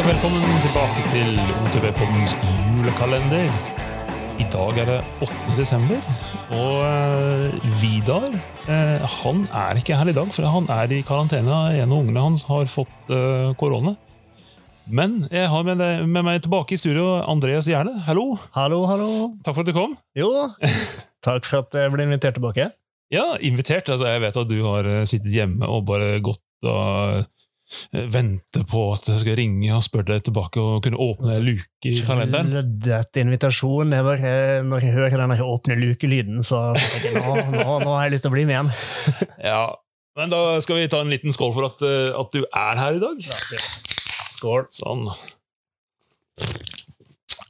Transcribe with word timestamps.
og 0.00 0.06
velkommen 0.08 0.44
tilbake 0.64 1.02
til 1.12 1.38
OTB-poddens 1.64 2.32
julekalender. 2.76 3.50
I 4.40 4.46
dag 4.52 4.78
er 4.80 4.86
det 4.88 4.98
8. 5.26 5.54
desember, 5.58 5.98
og 6.56 6.76
eh, 6.86 7.66
Vidar 7.82 8.28
eh, 8.32 9.02
han 9.20 9.42
er 9.52 9.80
ikke 9.80 9.98
her 9.98 10.08
i 10.08 10.14
dag, 10.16 10.30
for 10.32 10.46
han 10.48 10.68
er 10.72 10.94
i 10.96 11.02
karantene. 11.06 11.58
En 11.82 11.92
av 11.92 11.98
ungene 11.98 12.22
hans 12.24 12.46
har 12.48 12.70
fått 12.72 13.12
eh, 13.12 13.50
korona. 13.60 13.92
Men 14.90 15.20
jeg 15.30 15.50
har 15.52 15.66
med, 15.68 15.78
deg- 15.78 16.06
med 16.08 16.24
meg 16.26 16.40
tilbake 16.46 16.74
i 16.74 16.80
studio 16.80 17.18
Andreas 17.28 17.68
Gjerne. 17.70 17.98
Hallo! 18.08 18.38
Hallo, 18.56 18.80
hallo. 18.90 19.10
Takk 19.44 19.58
for 19.58 19.62
at 19.66 19.68
du 19.70 19.76
kom. 19.76 19.98
Jo, 20.18 20.30
takk 21.26 21.44
for 21.46 21.60
at 21.66 21.76
jeg 21.76 21.92
ble 21.92 22.08
invitert 22.08 22.38
tilbake. 22.40 22.70
Ja, 23.12 23.26
invitert. 23.44 23.90
Altså, 23.92 24.08
jeg 24.08 24.24
vet 24.24 24.40
at 24.40 24.48
du 24.50 24.56
har 24.64 24.88
sittet 25.10 25.34
hjemme 25.36 25.68
og 25.68 25.84
bare 25.90 26.16
gått 26.24 26.40
og 26.70 27.26
eh, 27.92 28.06
venter 28.12 28.64
på 28.68 28.84
at 28.94 29.10
jeg 29.12 29.22
skal 29.24 29.38
ringe 29.40 29.74
og 29.76 29.84
spørre 29.86 30.14
deg 30.14 30.24
tilbake 30.28 30.62
og 30.62 30.82
kunne 30.86 31.00
åpne 31.00 31.36
luke 31.44 31.90
i 31.90 32.00
kalenderen. 32.06 32.72
Dette 32.84 33.22
invitasjon. 33.24 33.94
Jeg 33.96 34.06
bare, 34.06 34.34
når 34.66 34.86
jeg 34.88 34.96
hører 34.98 35.22
den 35.24 35.36
åpne 35.46 35.78
lukelyden, 35.80 36.42
så 36.46 36.70
tenker 36.78 37.10
jeg 37.10 37.22
nå, 37.22 37.36
nå, 37.56 37.68
nå 37.84 37.94
har 37.96 38.08
jeg 38.08 38.16
lyst 38.16 38.26
til 38.26 38.32
å 38.32 38.36
bli 38.38 38.46
med 38.48 38.58
igjen. 38.58 38.72
Ja, 39.50 39.64
men 40.18 40.32
da 40.32 40.40
skal 40.62 40.80
vi 40.80 40.88
ta 40.90 41.00
en 41.04 41.12
liten 41.12 41.32
skål 41.32 41.52
for 41.56 41.68
at, 41.70 41.82
eh, 41.86 42.10
at 42.14 42.34
du 42.34 42.42
er 42.44 42.80
her 42.82 42.98
i 42.98 43.02
dag. 43.02 43.28
Skål. 44.36 44.66
Sånn. 44.74 45.06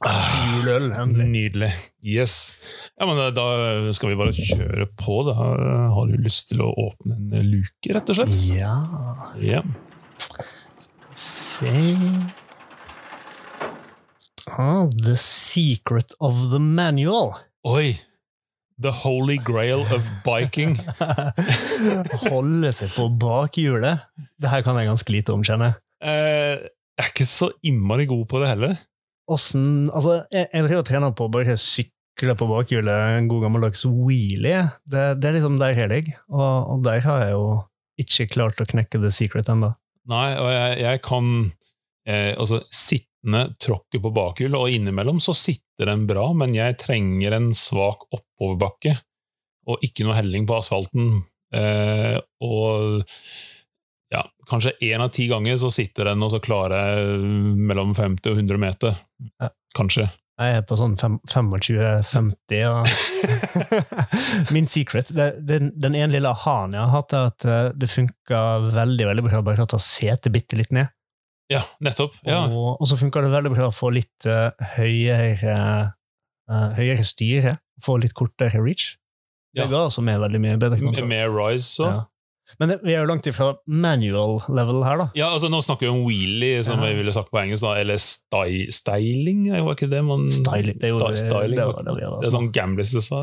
Juløl. 0.01 0.89
Nydelig. 1.13 1.69
Yes. 2.01 2.55
Ja, 2.97 3.05
men 3.05 3.19
eh, 3.21 3.29
Da 3.35 3.93
skal 3.95 4.11
vi 4.13 4.17
bare 4.19 4.33
kjøre 4.33 4.87
på. 4.97 5.21
Da 5.27 5.35
har 5.37 6.09
du 6.09 6.17
lyst 6.21 6.49
til 6.51 6.63
å 6.65 6.71
åpne 6.87 7.19
en 7.37 7.51
luke, 7.51 7.93
rett 7.93 8.09
og 8.13 8.21
slett? 8.21 8.35
Ja 8.49 8.75
Ja. 9.41 9.63
Se 11.61 11.69
ah, 14.57 14.87
The 15.05 15.13
secret 15.15 16.15
of 16.19 16.49
the 16.49 16.57
manual. 16.57 17.35
Oi! 17.67 17.99
The 18.81 18.89
holy 18.89 19.37
grail 19.37 19.81
of 19.93 20.01
biking. 20.25 20.79
Holde 22.31 22.71
seg 22.73 22.95
på 22.95 23.05
bakhjulet. 23.21 24.01
Det 24.41 24.49
her 24.49 24.63
kan 24.65 24.79
jeg 24.79 24.89
ganske 24.89 25.13
lite 25.13 25.35
om, 25.35 25.43
kjenner. 25.45 25.75
Eh, 26.01 26.65
jeg 26.97 27.05
er 27.05 27.11
ikke 27.11 27.29
så 27.29 27.51
innmari 27.61 28.07
god 28.09 28.25
på 28.31 28.41
det 28.41 28.49
heller. 28.55 28.73
Åssen 29.29 29.91
Altså, 29.93 30.23
jeg, 30.33 30.49
jeg 30.49 30.65
driver 30.65 30.81
og 30.81 30.89
trener 30.89 31.13
på 31.13 31.29
bare 31.35 31.59
sykle 31.61 32.37
på 32.41 32.47
bakhjulet, 32.49 33.19
en 33.19 33.29
god 33.29 33.45
gammeldags 33.45 33.85
wheelie. 33.85 34.63
Det, 34.81 35.05
det 35.21 35.29
er 35.29 35.37
liksom 35.37 35.61
der 35.61 35.77
jeg 35.77 35.93
ligger, 35.93 36.25
og, 36.33 36.73
og 36.73 36.83
der 36.89 37.05
har 37.05 37.27
jeg 37.27 37.37
jo 37.37 37.45
ikke 38.01 38.31
klart 38.33 38.65
å 38.65 38.69
knekke 38.73 39.03
the 39.05 39.13
secret 39.13 39.53
ennå. 39.53 39.75
Nei, 40.09 40.27
og 40.41 40.49
jeg, 40.49 40.77
jeg 40.81 41.01
kan 41.05 41.27
eh, 42.09 42.33
altså 42.33 42.61
sittende 42.73 43.43
tråkke 43.61 44.01
på 44.01 44.11
bakhjulet, 44.15 44.57
og 44.57 44.73
innimellom 44.73 45.21
så 45.21 45.35
sitter 45.37 45.91
den 45.91 46.07
bra, 46.09 46.31
men 46.37 46.55
jeg 46.57 46.79
trenger 46.81 47.37
en 47.37 47.51
svak 47.57 48.07
oppoverbakke, 48.09 48.95
og 49.69 49.85
ikke 49.85 50.07
noe 50.07 50.17
helling 50.17 50.47
på 50.49 50.57
asfalten. 50.57 51.21
Eh, 51.53 52.17
og 52.41 53.03
ja, 54.11 54.23
kanskje 54.49 54.73
én 54.89 55.03
av 55.03 55.13
ti 55.15 55.27
ganger 55.31 55.59
så 55.61 55.69
sitter 55.73 56.11
den, 56.11 56.23
og 56.25 56.33
så 56.33 56.41
klarer 56.43 56.95
jeg 56.95 57.21
mellom 57.69 57.93
50 57.95 58.33
og 58.33 58.41
100 58.41 58.61
meter. 58.65 58.97
Ja. 59.37 59.53
Kanskje. 59.77 60.09
Jeg 60.41 60.57
er 60.57 60.63
på 60.65 60.77
sånn 60.79 60.95
25-50, 60.97 62.61
og 62.71 62.87
Min 64.55 64.67
secret 64.69 65.11
den, 65.13 65.71
den 65.77 65.97
ene 65.97 66.15
lille 66.15 66.31
aha-en 66.31 66.73
jeg 66.77 66.81
har 66.81 66.93
hatt, 66.95 67.13
er 67.13 67.29
at 67.29 67.45
eh, 67.45 67.67
det 67.77 67.89
funka 67.91 68.41
veldig 68.73 69.07
veldig 69.11 69.25
bra 69.27 69.41
bare 69.45 69.67
å 69.67 69.69
ta 69.69 69.79
setet 69.81 70.31
bitte 70.33 70.57
litt 70.59 70.73
ned. 70.75 70.89
Ja, 71.51 71.61
nettopp. 71.83 72.15
Ja. 72.23 72.45
Og, 72.47 72.79
og 72.79 72.87
så 72.87 72.97
funka 72.99 73.21
det 73.25 73.33
veldig 73.33 73.51
bra 73.53 73.67
å 73.69 73.75
få 73.75 73.89
litt 73.91 74.27
uh, 74.29 74.53
høyere, 74.77 75.55
uh, 76.47 76.69
høyere 76.77 77.03
styre, 77.03 77.57
få 77.83 77.97
litt 77.99 78.15
kortere 78.15 78.61
reach. 78.63 78.93
Det 79.51 79.65
Ja. 79.65 79.67
ga 79.67 79.81
altså 79.89 79.99
meg 80.05 80.21
veldig 80.23 80.39
mye 80.39 80.55
bedre 80.61 80.79
kontroll. 80.79 81.09
Med 81.11 81.27
rise, 81.35 81.67
så. 81.75 81.89
Ja. 81.91 82.05
Men 82.59 82.73
vi 82.83 82.93
er 82.93 83.01
jo 83.03 83.07
langt 83.09 83.27
ifra 83.29 83.51
manual 83.67 84.39
level 84.51 84.81
her, 84.83 84.97
da. 84.97 85.05
Ja, 85.15 85.29
altså 85.33 85.47
Nå 85.51 85.61
snakker 85.63 85.87
vi 85.87 85.91
om 85.93 86.01
wheelie, 86.07 86.63
som 86.67 86.81
jeg 86.83 86.97
ville 86.97 87.13
sagt 87.15 87.31
på 87.31 87.39
engelsk, 87.41 87.63
da, 87.63 87.75
eller 87.79 87.97
sty 88.01 88.65
styling, 88.73 89.45
var 89.65 89.75
ikke 89.77 89.89
det 89.91 90.01
man 90.05 90.27
Styling. 90.29 90.79
Det 90.81 90.89
jo 90.91 90.99
styling, 91.15 91.55
det, 91.57 91.65
var- 91.65 91.73
var 91.79 91.87
det 91.87 91.95
vi 91.95 92.03
gjør, 92.05 92.17
Det 92.21 92.27
er 92.31 92.35
sånn 92.37 92.51
gamblers 92.55 92.93
sa. 93.07 93.21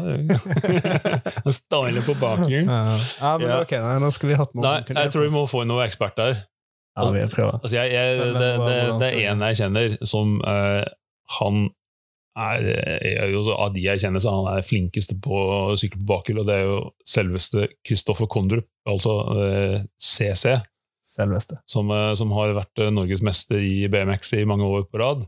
Styler 1.59 2.05
på 2.07 2.15
bakgrunn. 2.21 2.53
Ja. 2.69 2.99
ja, 3.21 3.33
men 3.39 3.49
Ja. 3.49 3.61
ok, 3.65 3.73
nei, 3.85 3.97
nå 4.03 4.11
skal 4.15 4.29
vi 4.33 4.39
hatt 4.39 4.55
noe 4.55 4.65
Nei, 4.65 4.77
jeg 5.03 5.13
tror 5.15 5.27
vi 5.27 5.33
må 5.35 5.47
få 5.51 5.65
noen 5.69 5.85
eksperter. 5.87 6.45
Ja, 6.99 7.11
vi 7.15 7.25
prøver. 7.31 7.61
Altså, 7.63 7.77
jeg, 7.79 7.93
jeg, 7.95 8.19
det, 8.19 8.33
det, 8.41 8.79
det 9.01 9.09
er 9.13 9.19
vi- 9.19 9.27
en 9.31 9.45
jeg 9.47 9.57
kjenner 9.61 9.99
som 10.09 10.41
uh, 10.43 10.83
Han 11.39 11.69
er, 12.39 12.67
er 13.03 13.33
jo 13.33 13.43
Av 13.55 13.73
de 13.75 13.83
jeg 13.83 14.03
kjenner, 14.03 14.23
så 14.23 14.33
han 14.35 14.49
er 14.53 14.67
flinkeste 14.67 15.19
på 15.25 15.39
å 15.39 15.77
sykle 15.81 16.03
på 16.03 16.09
bakhjul, 16.13 16.43
og 16.43 16.49
det 16.49 16.59
er 16.59 16.67
jo 16.69 16.79
selveste 17.09 17.69
Kristoffer 17.87 18.29
Kondrup, 18.31 18.69
altså 18.89 19.17
eh, 19.43 19.81
CC, 19.99 20.59
Selveste. 21.09 21.59
som, 21.69 21.91
eh, 21.95 22.13
som 22.19 22.33
har 22.37 22.55
vært 22.57 22.79
norgesmester 22.79 22.95
Norges 22.99 23.25
mester 23.27 23.65
i 23.65 23.91
BMX 23.91 24.35
i 24.39 24.47
mange 24.49 24.69
år 24.69 24.87
på 24.89 25.03
rad. 25.03 25.27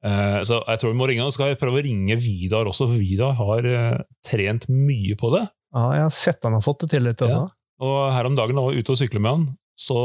Eh, 0.00 0.40
så 0.48 0.62
jeg 0.64 0.80
tror 0.80 0.94
vi 0.94 0.98
må 1.00 1.08
ringe, 1.10 1.26
så 1.28 1.36
skal 1.36 1.52
jeg 1.52 1.60
prøve 1.60 1.80
å 1.80 1.84
ringe 1.84 2.16
Vidar 2.20 2.68
også, 2.70 2.88
for 2.88 3.00
Vidar 3.00 3.36
har 3.36 3.68
eh, 3.68 4.02
trent 4.26 4.66
mye 4.72 5.16
på 5.20 5.32
det. 5.34 5.44
Ja, 5.76 5.84
jeg 5.98 6.06
har 6.06 6.14
sett 6.14 6.46
han 6.46 6.56
har 6.56 6.64
fått 6.64 6.86
det 6.86 6.94
til 6.94 7.06
litt, 7.06 7.20
altså. 7.22 7.50
Og 7.80 7.98
her 8.12 8.28
om 8.28 8.36
dagen 8.36 8.56
da 8.56 8.64
jeg 8.64 8.72
var 8.72 8.80
ute 8.80 8.94
og 8.94 9.00
sykle 9.00 9.22
med 9.22 9.32
han, 9.34 9.46
så 9.78 10.00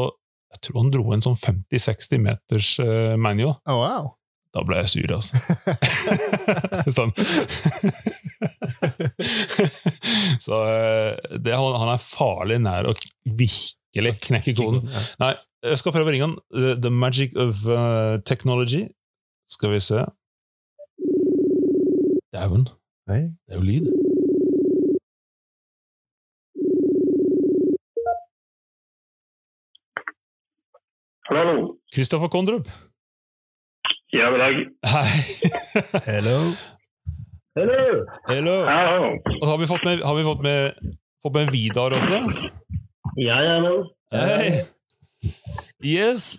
jeg 0.56 0.62
tror 0.67 0.84
han 0.84 0.91
dro 0.94 1.06
en 1.12 1.23
sånn 1.25 1.40
50-60 1.40 2.22
meters 2.23 2.69
uh, 2.79 3.16
manual. 3.19 3.57
Oh, 3.67 3.81
wow. 3.81 4.13
Da 4.55 4.61
ble 4.63 4.77
jeg 4.79 4.91
sur, 4.93 5.11
altså. 5.17 5.35
sånn. 6.97 7.11
så 10.45 10.59
eh, 10.69 11.33
det, 11.43 11.51
han, 11.51 11.75
han 11.81 11.91
er 11.91 11.99
farlig 11.99 12.61
nær 12.63 12.88
å 12.88 12.93
virkelig 13.25 14.16
knekke 14.29 14.55
koden. 14.55 14.88
Nei, 15.19 15.33
jeg 15.66 15.81
skal 15.81 15.95
prøve 15.97 16.07
å 16.07 16.16
ringe 16.16 16.29
han. 16.29 16.38
The, 16.55 16.77
the 16.88 16.93
magic 16.93 17.35
of 17.35 17.66
uh, 17.67 18.21
technology. 18.23 18.85
Skal 19.51 19.75
vi 19.75 19.83
se. 19.83 20.05
Dæven, 22.31 22.66
det 23.11 23.22
er 23.51 23.59
jo 23.59 23.67
lyd. 23.67 23.91
Hallo. 31.27 31.75
Kristoffer 31.91 32.31
Kondrup. 32.31 32.72
Ja, 34.15 34.29
god 34.31 34.39
dag. 34.39 34.57
Hei. 34.95 35.13
Hello. 36.05 36.37
Hello. 37.57 37.79
Hello. 38.29 38.53
Hello. 38.63 39.07
Og 39.41 39.47
har 39.49 39.57
vi 39.59 39.67
fått 39.67 39.83
med, 39.83 40.03
har 40.07 40.15
vi 40.15 40.23
fått 40.23 40.43
med, 40.45 40.93
fått 41.19 41.33
med 41.35 41.49
Vidar 41.51 41.95
også? 41.97 42.19
Ja, 43.19 43.39
ja, 43.43 43.57
men. 43.65 43.81
Hei! 44.15 44.61
Yes! 45.83 46.37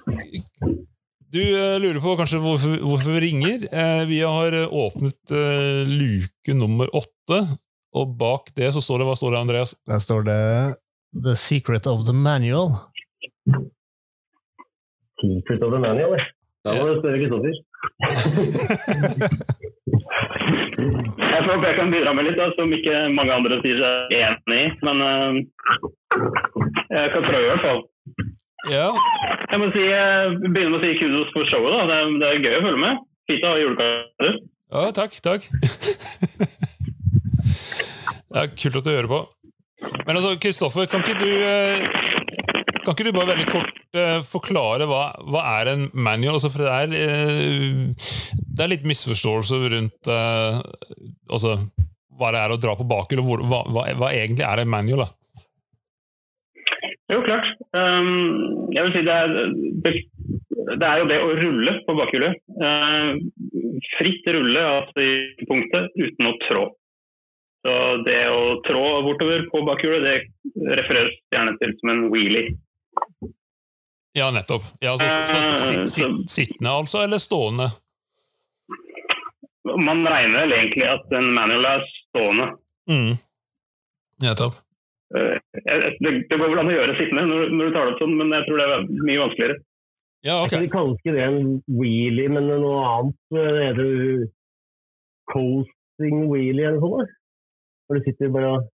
Du 1.34 1.42
eh, 1.42 1.76
lurer 1.82 2.00
på 2.00 2.14
kanskje 2.16 2.40
hvorfor, 2.40 2.78
hvorfor 2.80 3.12
vi 3.18 3.20
ringer. 3.26 3.66
Eh, 3.68 4.06
vi 4.08 4.22
har 4.24 4.56
eh, 4.56 4.72
åpnet 4.72 5.34
eh, 5.36 5.82
luke 5.84 6.56
nummer 6.56 6.88
åtte, 6.96 7.42
og 7.92 8.16
bak 8.16 8.54
det 8.56 8.70
så 8.72 8.80
står 8.84 9.02
det 9.02 9.10
Hva 9.10 9.18
står 9.20 9.36
det, 9.36 9.42
Andreas? 9.44 9.76
Der 9.84 10.00
står 10.00 10.24
det 10.30 10.40
The 11.26 11.36
secret 11.36 11.84
of 11.92 12.08
the 12.08 12.16
manual. 12.16 12.72
Secret 15.20 15.60
of 15.60 15.76
the 15.76 15.82
manual, 15.84 16.16
det. 16.16 16.24
Da 16.66 16.72
må 16.80 16.86
du 16.88 16.96
spørre 16.98 17.18
Kristoffer. 17.20 17.58
Jeg 21.36 21.40
får 21.44 21.52
håpe 21.52 21.68
jeg 21.68 21.78
kan 21.78 21.92
bidra 21.92 22.12
med 22.16 22.26
litt, 22.28 22.38
da, 22.38 22.46
som 22.56 22.72
ikke 22.74 22.94
mange 23.16 23.32
andre 23.36 23.60
sier 23.62 23.78
seg 23.82 24.16
enig 24.20 24.58
i. 24.62 24.66
Men 24.86 24.96
uh, 25.04 25.32
jeg 26.90 27.12
kan 27.14 27.26
prøve 27.28 27.44
i 27.44 27.50
hvert 27.52 27.66
fall. 27.66 27.82
Ja. 28.72 28.88
Jeg 29.52 29.58
må 29.62 29.68
si, 29.70 29.84
eh, 29.94 30.34
begynne 30.42 30.72
med 30.72 30.80
å 30.80 30.82
si 30.82 30.98
kudos 30.98 31.30
for 31.34 31.46
showet. 31.50 31.70
da. 31.70 31.86
Det 31.86 31.96
er, 31.96 32.04
det 32.20 32.26
er 32.28 32.42
gøy 32.42 32.56
å 32.58 32.64
følge 32.66 32.82
med. 32.82 32.94
Fint 33.30 33.44
å 33.46 33.52
ha 33.52 33.60
julekalender. 33.62 34.34
ja 34.74 34.84
takk, 34.96 35.12
takk. 35.22 35.42
det 38.30 38.42
er 38.42 38.52
kult 38.58 38.80
at 38.80 38.86
du 38.86 38.90
hører 38.90 39.12
på. 39.12 39.20
Men 40.06 40.18
altså, 40.18 40.34
Kristoffer, 40.42 40.88
kan 40.90 41.04
ikke 41.04 41.20
du 41.20 41.30
eh, 41.30 41.86
Kan 42.82 42.94
ikke 42.94 43.06
du 43.06 43.14
bare 43.14 43.32
veldig 43.34 43.48
kort 43.50 43.85
eh, 44.00 44.22
forklare 44.26 44.86
hva, 44.88 45.02
hva 45.26 45.42
er 45.60 45.72
en 45.72 45.84
manual? 45.92 46.36
Altså, 46.38 46.50
for 46.52 46.64
det 46.64 46.72
er, 46.72 46.94
eh, 46.96 48.40
det 48.56 48.64
er 48.64 48.72
litt 48.72 48.86
misforståelse 48.88 49.60
rundt 49.74 50.10
eh, 50.12 50.60
altså, 51.30 51.56
hva 52.16 52.32
det 52.34 52.42
er 52.42 52.54
å 52.54 52.60
dra 52.60 52.76
på 52.78 52.88
bakhjul, 52.88 53.22
og 53.22 53.30
hvor, 53.30 53.44
hva, 53.50 53.62
hva, 53.72 53.86
hva 54.00 54.12
egentlig 54.16 54.46
er 54.46 54.62
en 54.62 54.72
manual? 54.72 55.06
da? 55.06 55.12
Jo, 57.12 57.20
klart. 57.22 57.52
Um, 57.70 58.72
jeg 58.74 58.82
vil 58.82 58.94
si 58.96 59.02
det 59.06 59.14
er, 59.14 59.28
det, 59.86 60.86
er 60.88 60.96
jo 60.98 61.10
det 61.10 61.20
å 61.22 61.28
rulle 61.38 61.76
på 61.86 61.94
bakhjulet. 62.00 62.40
Fritt 63.94 64.26
rulle 64.34 64.64
altså 64.72 65.04
i 65.04 65.46
punktet 65.46 65.94
uten 66.00 66.32
å 66.32 66.34
trå. 66.48 66.64
Så 67.66 67.72
det 68.06 68.20
å 68.30 68.58
trå 68.66 68.82
bortover 69.02 69.46
på 69.50 69.62
bakhjulet, 69.66 70.04
det 70.06 70.74
refereres 70.78 71.16
gjerne 71.34 71.56
til 71.58 71.72
som 71.80 71.90
en 71.90 72.04
wheelie. 72.12 72.54
Ja, 74.16 74.30
nettopp. 74.32 74.62
Ja, 74.80 74.94
så, 74.98 75.08
så, 75.08 75.42
så, 75.42 75.56
sit, 75.60 75.88
sit, 75.92 76.30
sittende, 76.32 76.70
altså, 76.72 77.02
eller 77.04 77.18
stående? 77.20 77.66
Man 79.76 80.06
regner 80.08 80.44
vel 80.46 80.52
egentlig 80.56 80.86
at 80.88 81.10
en 81.18 81.26
manual 81.36 81.66
er 81.68 81.82
stående. 81.90 82.46
Mm. 82.90 83.16
Nettopp. 84.24 84.54
Eh, 85.16 85.36
jeg- 85.66 85.96
Det, 86.00 86.10
det 86.30 86.38
går 86.40 86.48
vel 86.48 86.58
an 86.62 86.70
å 86.70 86.76
gjøre 86.76 86.94
sittende 86.98 87.26
når, 87.28 87.50
når 87.52 87.64
du 87.68 87.72
tar 87.74 87.84
det 87.86 87.92
opp 87.94 88.00
sånn, 88.02 88.16
men 88.18 88.32
jeg 88.34 88.46
tror 88.46 88.56
det 88.62 88.66
er 88.66 88.86
mye 89.08 89.20
vanskeligere. 89.24 89.58
Ja, 90.26 90.36
ok. 90.42 90.54
Vi 90.64 90.68
kaller 90.72 90.96
ikke 90.96 91.12
det 91.14 91.22
en 91.26 91.62
wheelie, 91.68 92.28
men 92.32 92.48
noe 92.48 92.80
annet. 92.82 93.18
eh, 93.36 93.52
Det 93.56 93.66
heter 93.68 94.24
coasting 95.32 96.16
wheelie 96.30 96.66
eller 96.66 96.80
noe 96.80 97.04
sånt. 97.04 97.12
Når 97.90 97.98
du 98.00 98.02
sitter 98.08 98.32
bare 98.34 98.48
og- 98.56 98.70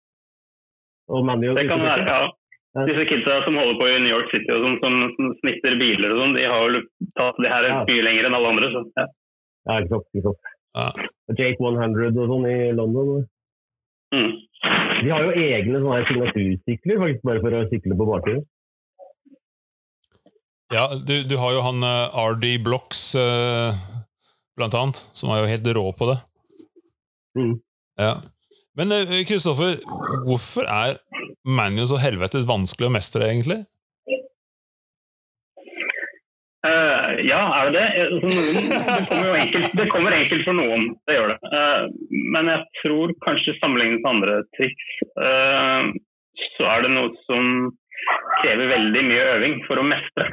og 1.09 1.25
manual. 1.25 1.55
Det 1.55 1.67
kan 1.67 1.79
være, 1.81 2.05
ja. 2.07 2.29
Ja. 2.71 2.85
Disse 2.88 3.03
kidsa 3.09 3.41
som 3.44 3.57
holder 3.59 3.75
på 3.81 3.88
i 3.91 3.97
New 4.00 4.13
York 4.13 4.29
City 4.31 4.47
og 4.56 4.62
sånn, 4.63 4.77
som, 4.79 4.94
som 5.18 5.31
snitter 5.41 5.73
biler 5.79 6.13
og 6.13 6.21
sånn, 6.21 6.35
de 6.38 6.45
har 6.47 6.62
vel 6.69 6.77
tatt 7.19 7.41
det 7.44 7.51
her 7.51 7.68
Ja. 7.68 7.81
mye 7.89 8.06
lenger 8.07 8.29
enn 8.29 8.38
alle 8.38 8.51
andre. 8.53 8.69
Så, 8.71 8.83
ja. 8.95 9.06
Ja, 9.68 9.75
ikke 9.81 9.91
sant. 9.91 10.07
Ikke 10.15 10.23
sant. 10.29 10.53
Ja. 10.79 10.88
Jake 11.35 11.59
100 11.59 12.15
og 12.15 12.31
sånn 12.31 12.47
i 12.47 12.56
London. 12.77 13.27
mm. 14.15 14.31
De 15.01 15.09
har 15.09 15.23
jo 15.25 15.31
egne 15.33 15.79
sånne 15.81 16.01
signatursykler 16.07 17.00
faktisk 17.01 17.23
bare 17.27 17.41
for 17.44 17.57
å 17.57 17.62
sykle 17.71 17.97
på 18.00 18.07
bakhjulet. 18.12 18.47
Ja, 20.71 20.85
du, 20.95 21.15
du 21.27 21.35
har 21.41 21.51
jo 21.57 21.63
han 21.65 21.83
eh, 21.83 22.19
RD 22.31 22.45
Blocks, 22.63 23.01
eh, 23.19 23.75
blant 24.56 24.77
annet, 24.77 25.01
som 25.17 25.33
er 25.33 25.41
jo 25.41 25.50
helt 25.51 25.67
rå 25.75 25.83
på 25.97 26.07
det. 26.13 26.19
Mm. 27.35 27.56
Ja. 28.00 28.13
Men 28.79 28.94
eh, 28.95 29.17
Kristoffer, 29.27 29.81
hvorfor 30.24 30.69
er 30.71 30.95
manual 31.47 31.89
så 31.89 31.99
helvetes 32.01 32.47
vanskelig 32.49 32.89
å 32.89 32.95
mestre, 32.95 33.27
egentlig? 33.29 33.63
Uh, 36.61 37.17
ja, 37.25 37.39
er 37.57 37.71
det 37.71 37.79
det? 37.79 37.85
Eh, 37.97 38.11
Noen, 38.21 38.67
det, 38.69 39.05
kommer 39.09 39.38
enkelt, 39.43 39.71
det 39.79 39.88
kommer 39.89 40.13
enkelt 40.13 40.43
for 40.45 40.57
noen, 40.59 40.91
det 41.09 41.15
gjør 41.15 41.31
det. 41.33 41.38
Uh, 41.49 41.88
men 42.35 42.51
jeg 42.51 42.81
tror 42.83 43.13
kanskje 43.25 43.55
sammenlignet 43.57 44.03
med 44.03 44.11
andre 44.11 44.35
triks, 44.59 44.91
uh, 45.17 45.89
så 46.57 46.67
er 46.69 46.85
det 46.85 46.91
noe 46.93 47.09
som 47.25 47.71
krever 48.43 48.69
veldig 48.75 49.03
mye 49.07 49.25
øving 49.38 49.57
for 49.65 49.81
å 49.81 49.85
mestre. 49.85 50.29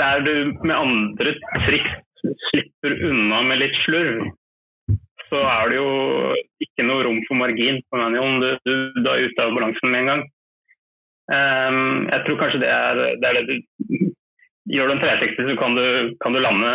Der 0.00 0.22
du 0.24 0.34
med 0.64 0.72
andre 0.72 1.32
triks 1.66 2.22
slipper 2.48 2.94
unna 3.06 3.42
med 3.48 3.60
litt 3.60 3.76
slurv, 3.84 4.24
så 5.30 5.40
er 5.46 5.70
det 5.70 5.78
jo 5.78 5.88
ikke 6.66 6.84
noe 6.86 7.04
rom 7.06 7.20
for 7.28 7.38
margin 7.40 7.80
på 7.88 7.98
manualen. 8.00 8.40
Du, 8.42 8.48
du, 8.66 9.02
du 9.04 9.08
er 9.10 9.24
ute 9.28 9.44
av 9.46 9.54
balansen 9.56 9.92
med 9.92 10.02
en 10.04 10.10
gang. 10.12 10.22
Um, 11.30 12.08
jeg 12.10 12.24
tror 12.26 12.38
kanskje 12.40 12.60
det 12.64 12.70
er 12.74 12.98
det, 13.22 13.28
er 13.28 13.36
det 13.38 13.44
du 13.46 14.08
Gjør 14.70 14.86
du 14.86 14.92
en 14.92 15.00
360, 15.02 15.46
så 15.48 15.54
kan 15.58 15.72
du, 15.74 15.84
kan 16.22 16.34
du 16.36 16.38
lande 16.44 16.68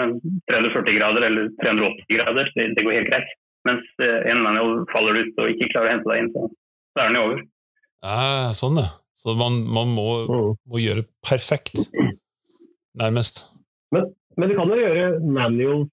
340 0.50 0.96
grader 0.98 1.24
eller 1.24 1.52
380 1.62 2.08
grader. 2.18 2.50
Det, 2.58 2.66
det 2.76 2.84
går 2.84 2.96
helt 2.98 3.08
greit. 3.08 3.30
Mens 3.70 3.86
eh, 4.04 4.26
en 4.34 4.42
manual 4.44 4.82
faller 4.92 5.20
ut 5.22 5.38
og 5.40 5.52
ikke 5.54 5.70
klarer 5.72 5.88
å 5.88 5.94
hente 5.94 6.10
deg 6.10 6.24
inn, 6.24 6.32
så, 6.34 6.42
så 6.92 7.04
er 7.04 7.08
den 7.08 7.16
jo 7.20 7.24
over. 7.30 7.44
Eh, 8.10 8.50
sånn, 8.58 8.82
ja. 8.82 8.90
Så 9.16 9.38
man, 9.40 9.62
man 9.78 9.94
må, 9.96 10.08
Mm. 10.28 10.50
må 10.74 10.82
gjøre 10.82 11.06
perfekt, 11.24 11.78
nærmest. 13.00 13.46
Men 13.96 14.50
du 14.52 14.56
kan 14.58 14.74
jo 14.74 14.82
gjøre 14.82 15.06
manual 15.24 15.86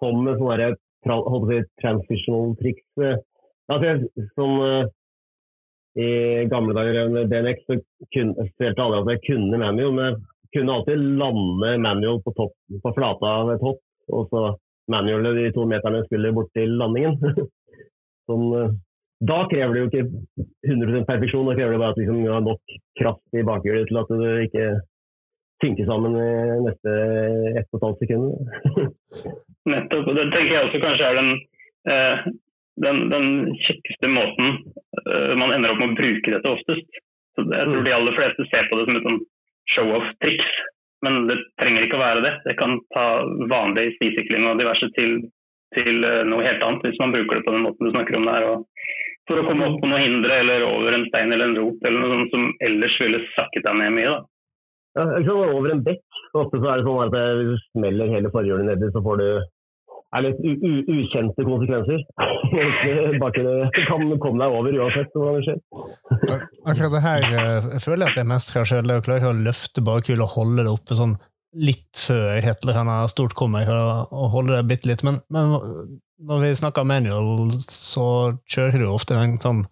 som 0.00 0.22
med 0.24 0.40
sånne 0.40 0.70
transitional 1.04 2.56
triks. 2.60 2.86
eh. 3.02 3.18
Altså, 3.70 4.08
som 4.34 4.56
eh, 4.66 4.88
i 6.00 6.46
gamle 6.50 6.74
dager 6.74 7.08
med 7.10 7.30
BNX 7.30 7.62
så 7.66 7.78
kunne, 8.14 8.48
følte 8.58 8.82
aldri 8.82 9.00
at 9.00 9.12
jeg 9.14 9.22
kunne 9.28 9.58
manual, 9.62 9.94
men 9.94 10.04
jeg 10.10 10.56
kunne 10.56 10.74
alltid 10.74 11.06
lande 11.22 11.72
manual 11.82 12.20
på, 12.24 12.34
topp, 12.38 12.54
på 12.82 12.92
flata 12.96 13.32
av 13.42 13.54
et 13.54 13.64
hopp, 13.64 13.82
og 14.10 14.28
så 14.30 14.44
manualet 14.90 15.38
de 15.38 15.48
to 15.54 15.66
meterne 15.70 16.04
skulle 16.06 16.34
bort 16.34 16.50
til 16.56 16.76
landingen. 16.78 17.18
Sånn, 18.30 18.46
eh, 18.58 18.78
da 19.30 19.42
krever 19.50 19.74
det 19.74 19.80
jo 19.82 19.88
ikke 19.90 20.46
100 20.66 21.04
perfeksjon, 21.08 21.48
da 21.50 21.56
krever 21.58 21.76
det 21.76 21.82
bare 21.82 21.94
at 21.94 22.00
liksom, 22.00 22.22
du 22.24 22.30
har 22.32 22.46
nok 22.46 22.78
kraft 23.00 23.36
i 23.36 23.44
bakhjulet 23.46 23.90
til 23.90 24.00
at 24.00 24.14
du 24.14 24.28
ikke 24.46 24.68
synker 25.62 25.88
sammen 25.88 26.16
i 26.16 26.30
neste 26.66 26.94
ett 27.60 27.68
og 27.70 27.78
et 27.78 27.86
halvt 27.86 28.04
sekund. 28.04 28.26
Nettopp. 29.72 30.08
og 30.08 30.16
Det 30.16 30.26
tenker 30.32 30.54
jeg 30.54 30.66
også 30.66 30.80
kanskje 30.82 31.08
er 31.08 31.18
den, 31.20 31.30
eh, 31.92 32.30
den, 32.86 33.02
den 33.12 33.28
kjekkeste 33.66 34.10
måten 34.10 34.56
eh, 35.04 35.34
man 35.40 35.54
ender 35.54 35.74
opp 35.74 35.82
med 35.82 35.92
å 35.94 35.98
bruke 36.00 36.34
dette 36.34 36.54
oftest. 36.54 37.02
Så 37.36 37.46
jeg 37.46 37.68
tror 37.68 37.84
de 37.86 37.96
aller 37.96 38.16
fleste 38.16 38.48
ser 38.50 38.70
på 38.70 38.78
det 38.78 38.88
som 38.88 38.98
et 38.98 39.06
sånn 39.08 39.20
show-off-triks, 39.74 40.48
men 41.06 41.26
det 41.28 41.38
trenger 41.60 41.86
ikke 41.86 42.00
å 42.00 42.02
være 42.02 42.24
det. 42.24 42.32
Det 42.48 42.56
kan 42.58 42.80
ta 42.94 43.06
vanlig 43.52 43.92
stisykling 43.98 44.48
og 44.48 44.58
diverse 44.60 44.90
til, 44.96 45.20
til 45.76 46.08
eh, 46.08 46.24
noe 46.28 46.46
helt 46.46 46.64
annet, 46.66 46.88
hvis 46.88 47.00
man 47.02 47.14
bruker 47.14 47.38
det 47.38 47.46
på 47.46 47.54
den 47.54 47.68
måten 47.68 47.86
du 47.86 47.94
snakker 47.94 48.18
om. 48.18 48.28
Og 48.30 48.66
for 49.30 49.38
å 49.38 49.46
komme 49.46 49.68
opp 49.68 49.78
på 49.82 49.88
noe 49.92 50.02
hindre 50.02 50.40
eller 50.42 50.66
over 50.66 50.96
en 50.96 51.06
stein 51.06 51.30
eller 51.30 51.52
en 51.52 51.58
rot 51.60 51.86
eller 51.86 52.02
noe 52.02 52.16
sånt 52.16 52.34
som 52.34 52.50
ellers 52.66 52.96
ville 53.02 53.22
sakket 53.36 53.66
deg 53.68 53.78
ned 53.78 53.94
mye. 53.94 54.14
da. 54.16 54.20
Ja, 54.98 55.06
ikke 55.20 55.30
sant, 55.30 55.54
over 55.54 55.72
en 55.72 55.84
bekk, 55.86 56.04
ofte 56.34 56.58
så 56.58 56.70
er 56.72 56.80
det 56.80 56.86
sånn 56.88 57.02
at 57.06 57.16
hvis 57.38 57.50
du 57.52 57.64
smeller 57.70 58.10
hele 58.10 58.32
forhjulet 58.34 58.66
nedi, 58.66 58.90
så 58.94 59.02
får 59.04 59.20
du 59.22 59.26
er 60.10 60.24
litt 60.24 60.40
ukjente 60.90 61.46
konsekvenser. 61.46 62.02
Bare 63.22 63.44
det 63.46 63.84
kan 63.86 64.04
komme 64.22 64.42
deg 64.42 64.58
over 64.58 64.78
uansett 64.82 65.14
hva 65.14 65.36
det 65.36 65.44
skjer. 65.46 65.60
Akkurat 66.66 66.94
det 66.96 67.02
her 67.04 67.26
eh, 67.30 67.68
jeg 67.76 67.84
føler 67.84 68.04
jeg 68.04 68.14
at 68.14 68.22
jeg 68.22 68.30
mestrer 68.32 68.66
sjøl. 68.66 68.90
Det 68.90 69.00
å 69.00 69.04
klare 69.06 69.30
å 69.30 69.36
løfte 69.38 69.84
bakhjulet 69.86 70.24
og 70.26 70.34
holde 70.34 70.66
det 70.66 70.72
oppe 70.74 70.98
sånn 70.98 71.14
litt 71.58 71.98
før 71.98 72.38
et 72.38 72.62
eller 72.62 72.78
annet 72.82 73.10
stort 73.10 73.34
kommer, 73.38 73.66
og 73.70 74.26
holde 74.34 74.54
det 74.54 74.68
bitte 74.70 74.90
litt. 74.90 75.02
Men, 75.06 75.18
men 75.34 75.56
når 76.22 76.44
vi 76.44 76.50
snakker 76.60 76.86
manual, 76.86 77.48
så 77.58 78.36
kjører 78.50 78.84
du 78.84 78.90
ofte 78.90 79.18
en 79.18 79.38
sånn 79.42 79.64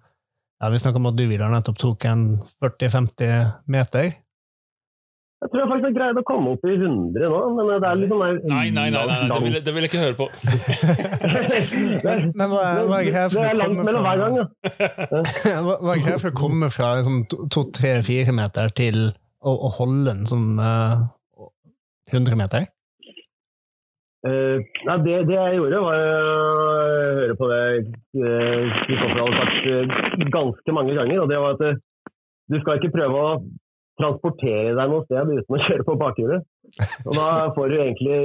ja, 0.59 0.73
Vi 0.75 0.81
snakker 0.83 0.99
om 0.99 1.07
at 1.13 1.15
du 1.15 1.23
Vidar, 1.31 1.53
nettopp 1.53 1.79
tok 1.79 2.05
en 2.11 2.25
40-50 2.65 3.71
meter. 3.71 4.09
Jeg 5.39 5.51
tror 5.53 5.61
jeg 5.63 5.69
faktisk 5.71 5.87
har 5.87 5.93
greid 5.95 6.19
å 6.19 6.23
komme 6.27 6.53
opp 6.57 6.65
i 6.67 6.73
100 6.75 7.29
nå, 7.31 7.41
men 7.55 7.69
det 7.71 7.89
er 7.89 7.99
litt 8.01 8.11
sånn 8.11 8.23
der 8.25 8.39
Nei, 8.51 8.63
nei, 8.75 8.89
nei, 8.91 9.03
nei, 9.07 9.19
det, 9.31 9.37
vil, 9.45 9.53
jeg- 9.55 9.65
det 9.69 9.75
vil 9.77 9.85
jeg 9.85 9.91
ikke 9.93 10.01
høre 10.03 10.17
på. 10.19 10.27
Men, 12.09 12.25
men 12.35 12.51
hva, 12.51 12.63
hva 12.89 12.97
er 12.99 13.07
greia 13.07 13.29
Det 13.29 13.37
for 13.37 13.45
er 13.45 13.53
å 13.55 13.59
langt 13.61 13.77
komme 13.77 13.87
mellom 13.87 14.07
hver 14.09 14.19
gang, 14.23 14.35
ja. 14.41 14.47
hva, 15.69 15.93
er 15.95 16.03
greia 16.03 16.19
for 16.23 16.31
å 16.33 16.39
komme 16.41 16.71
fra 16.75 16.89
liksom, 16.99 17.21
to-tre-fire 17.55 18.35
meter 18.35 18.75
til 18.81 18.99
å, 19.13 19.53
å 19.55 19.71
holde 19.79 20.15
en 20.17 20.27
sånn 20.31 20.59
uh, 20.59 21.07
100 22.11 22.39
meter? 22.41 22.67
Uh, 24.27 24.59
nei, 24.89 24.97
det, 25.07 25.21
det 25.31 25.37
jeg 25.39 25.59
gjorde, 25.61 25.85
var 25.87 26.03
å 26.03 27.15
høre 27.21 27.39
på 27.39 27.47
det 27.53 27.61
eh, 28.19 28.81
hadde 29.05 29.29
sagt 29.39 29.69
uh, 29.71 30.27
ganske 30.35 30.75
mange 30.75 30.97
ganger. 30.99 31.23
og 31.23 31.31
det 31.31 31.39
var 31.39 31.55
at 31.55 31.63
eh, 31.69 31.79
Du 32.51 32.59
skal 32.59 32.81
ikke 32.81 32.91
prøve 32.97 33.23
å 33.23 33.31
transportere 33.99 34.77
deg 34.79 34.93
noe 34.93 35.05
sted 35.07 35.33
uten 35.35 35.57
å 35.57 35.61
kjøre 35.67 35.87
på 35.87 35.97
bakhjulet. 36.01 36.47
Og 37.09 37.13
da 37.17 37.29
får 37.57 37.71
du 37.73 37.77
egentlig 37.81 38.19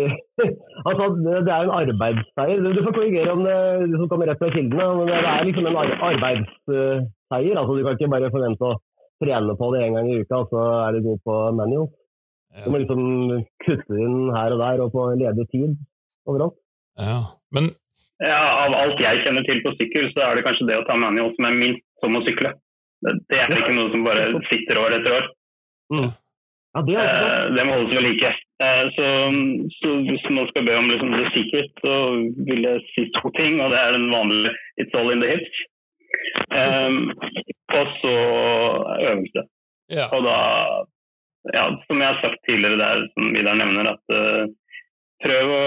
altså, 0.90 1.10
Det 1.24 1.34
er 1.42 1.66
en 1.66 1.76
arbeidsseier. 1.80 2.64
Du, 2.64 2.82
får 2.84 2.96
korrigere 2.98 3.36
om 3.36 3.44
det 3.48 3.58
du 3.90 3.98
som 3.98 4.10
kommer 4.12 4.30
rett 4.30 4.42
fra 4.42 4.52
kildene, 4.54 4.88
men 5.00 5.12
det 5.12 5.20
er 5.20 5.46
liksom 5.50 5.70
en 5.70 5.80
ar 5.82 5.94
arbeidsseier. 6.12 7.56
altså 7.58 7.78
Du 7.78 7.84
kan 7.84 7.98
ikke 7.98 8.14
bare 8.16 8.34
forvente 8.34 8.70
å 8.70 8.80
trene 9.24 9.58
på 9.60 9.70
det 9.74 9.84
én 9.86 9.96
gang 9.98 10.10
i 10.12 10.18
uka, 10.22 10.42
og 10.44 10.52
så 10.52 10.64
er 10.88 10.98
du 10.98 11.06
god 11.08 11.22
på 11.28 11.38
manual. 11.60 11.88
Du 12.62 12.68
må 12.70 12.82
liksom 12.84 13.06
kutte 13.66 13.98
inn 13.98 14.28
her 14.36 14.54
og 14.54 14.60
der 14.62 14.84
og 14.84 14.92
på 14.94 15.08
ledig 15.18 15.48
tid 15.54 15.80
overalt. 16.30 16.60
Ja. 17.02 17.22
Men 17.56 17.74
Ja, 18.22 18.44
Av 18.64 18.76
alt 18.78 19.00
jeg 19.02 19.24
kjenner 19.26 19.44
til 19.48 19.64
på 19.66 19.74
sykkel, 19.80 20.12
så 20.14 20.22
er 20.28 20.38
det 20.38 20.44
kanskje 20.46 20.68
det 20.70 20.78
å 20.80 20.84
ta 20.88 20.96
manual 20.96 21.34
som 21.34 21.48
er 21.50 21.58
minst 21.58 21.82
som 22.00 22.14
å 22.16 22.22
sykle. 22.28 22.54
Det 23.04 23.16
det 23.32 23.40
er 23.42 23.56
ikke 23.58 23.74
noe 23.76 23.90
som 23.92 24.06
bare 24.06 24.28
sitter 24.52 24.80
år 24.80 24.96
etter 25.00 25.16
år. 25.18 25.26
Ja, 26.74 26.82
det 26.88 26.96
er. 26.98 27.10
Eh, 27.26 27.54
Det 27.56 27.66
må 27.66 27.76
holdes 27.78 27.94
ved 27.96 28.06
like. 28.08 28.32
Eh, 28.64 28.86
Så, 28.96 29.06
så 29.80 29.90
hvis 30.08 30.26
man 30.30 30.48
skal 30.50 30.66
be 30.66 30.78
om 30.78 30.90
liksom 30.90 31.12
det 31.14 31.30
sikkert, 31.36 31.72
så 31.84 31.94
vil 32.48 32.66
jeg 32.70 32.82
si 32.94 33.06
to 33.20 33.30
ting. 33.38 33.62
og 33.62 33.72
Det 33.72 33.80
er 33.80 33.92
den 33.92 34.10
vanlige 34.12 34.56
'it's 34.80 34.96
all 34.98 35.12
in 35.12 35.22
the 35.22 35.30
hips'. 35.34 35.60
Eh, 36.60 36.92
og 37.78 37.86
så 38.02 38.16
øvelse. 39.10 39.42
ja. 39.98 40.06
Og 40.16 40.24
da, 40.24 40.38
ja, 41.54 41.64
som 41.88 42.02
jeg 42.02 42.08
har 42.08 42.22
sagt 42.22 42.40
tidligere 42.48 42.78
der, 42.78 43.08
som 43.14 43.34
Vidar 43.34 43.56
nevner, 43.60 43.90
at 43.94 44.06
uh, 44.16 44.46
prøv 45.24 45.46
å 45.52 45.66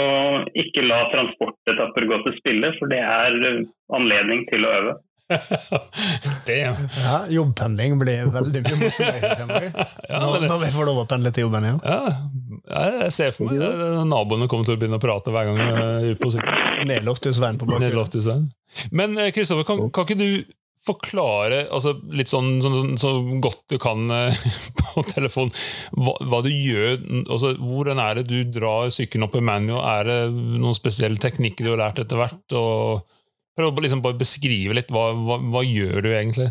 ikke 0.63 0.87
la 0.87 1.01
transportetapper 1.13 2.07
gå 2.11 2.17
til 2.25 2.39
spille, 2.39 2.73
for 2.79 2.87
det 2.93 2.99
er 2.99 3.65
anledning 3.99 4.47
til 4.51 4.65
å 4.65 4.73
øve. 4.79 4.95
Damn. 6.47 6.77
Ja, 7.03 7.17
jobbpendling 7.29 7.99
blir 7.99 8.29
veldig 8.35 8.63
mye 8.67 8.81
morsommere. 8.81 9.87
Ja, 10.11 10.21
Når, 10.23 10.47
når 10.47 10.61
vi 10.63 10.69
får 10.75 10.87
lov 10.87 11.01
å 11.03 11.07
pendle 11.11 11.33
til 11.35 11.47
jobben 11.47 11.67
igjen. 11.67 11.81
ja, 11.83 12.85
jeg 13.03 13.15
ser 13.15 13.33
for 13.35 13.49
meg 13.51 13.59
det. 13.63 13.71
Naboene 14.07 14.47
kommer 14.51 14.69
til 14.69 14.77
å 14.77 14.81
begynne 14.81 15.01
å 15.01 15.03
prate 15.03 15.35
hver 15.35 15.49
gang 15.51 15.59
jeg 15.63 15.81
er 15.81 16.13
ute 16.13 16.21
på 16.23 16.31
sykkel. 16.35 16.63
Med 16.87 17.09
Loftusveien 17.09 17.59
på 17.59 17.67
Men 18.95 19.19
eh, 19.19 19.33
Kristoffer, 19.35 19.67
kan, 19.67 19.89
kan 19.91 20.07
ikke 20.07 20.21
du 20.21 20.31
forklare 20.87 21.65
altså 21.75 21.97
litt 22.15 22.31
sånn, 22.31 22.61
sånn, 22.63 22.77
sånn 22.79 22.99
så 23.01 23.41
godt 23.43 23.65
du 23.73 23.79
kan 23.83 24.07
eh, 24.15 24.45
på 24.95 25.03
telefon 25.11 25.51
hva, 25.97 26.15
hva 26.31 26.43
du 26.47 26.51
gjør? 26.53 27.01
altså 27.25 27.57
Hvordan 27.59 27.99
er 28.03 28.21
det 28.21 28.29
du 28.31 28.59
drar 28.61 28.93
sykkelen 28.95 29.27
opp 29.27 29.35
i 29.39 29.43
manual? 29.45 29.83
Er 29.83 30.07
det 30.11 30.21
noen 30.63 30.77
spesielle 30.77 31.19
teknikker 31.23 31.67
du 31.67 31.75
har 31.75 31.83
lært 31.89 32.03
etter 32.05 32.21
hvert? 32.23 32.45
og 32.55 33.16
Prøv 33.57 33.73
å 33.73 33.83
liksom 33.85 34.05
bare 34.05 34.21
beskrive 34.21 34.77
litt. 34.77 34.93
Hva, 34.93 35.11
hva, 35.17 35.41
hva 35.41 35.63
gjør 35.65 36.03
du 36.05 36.11
egentlig? 36.13 36.51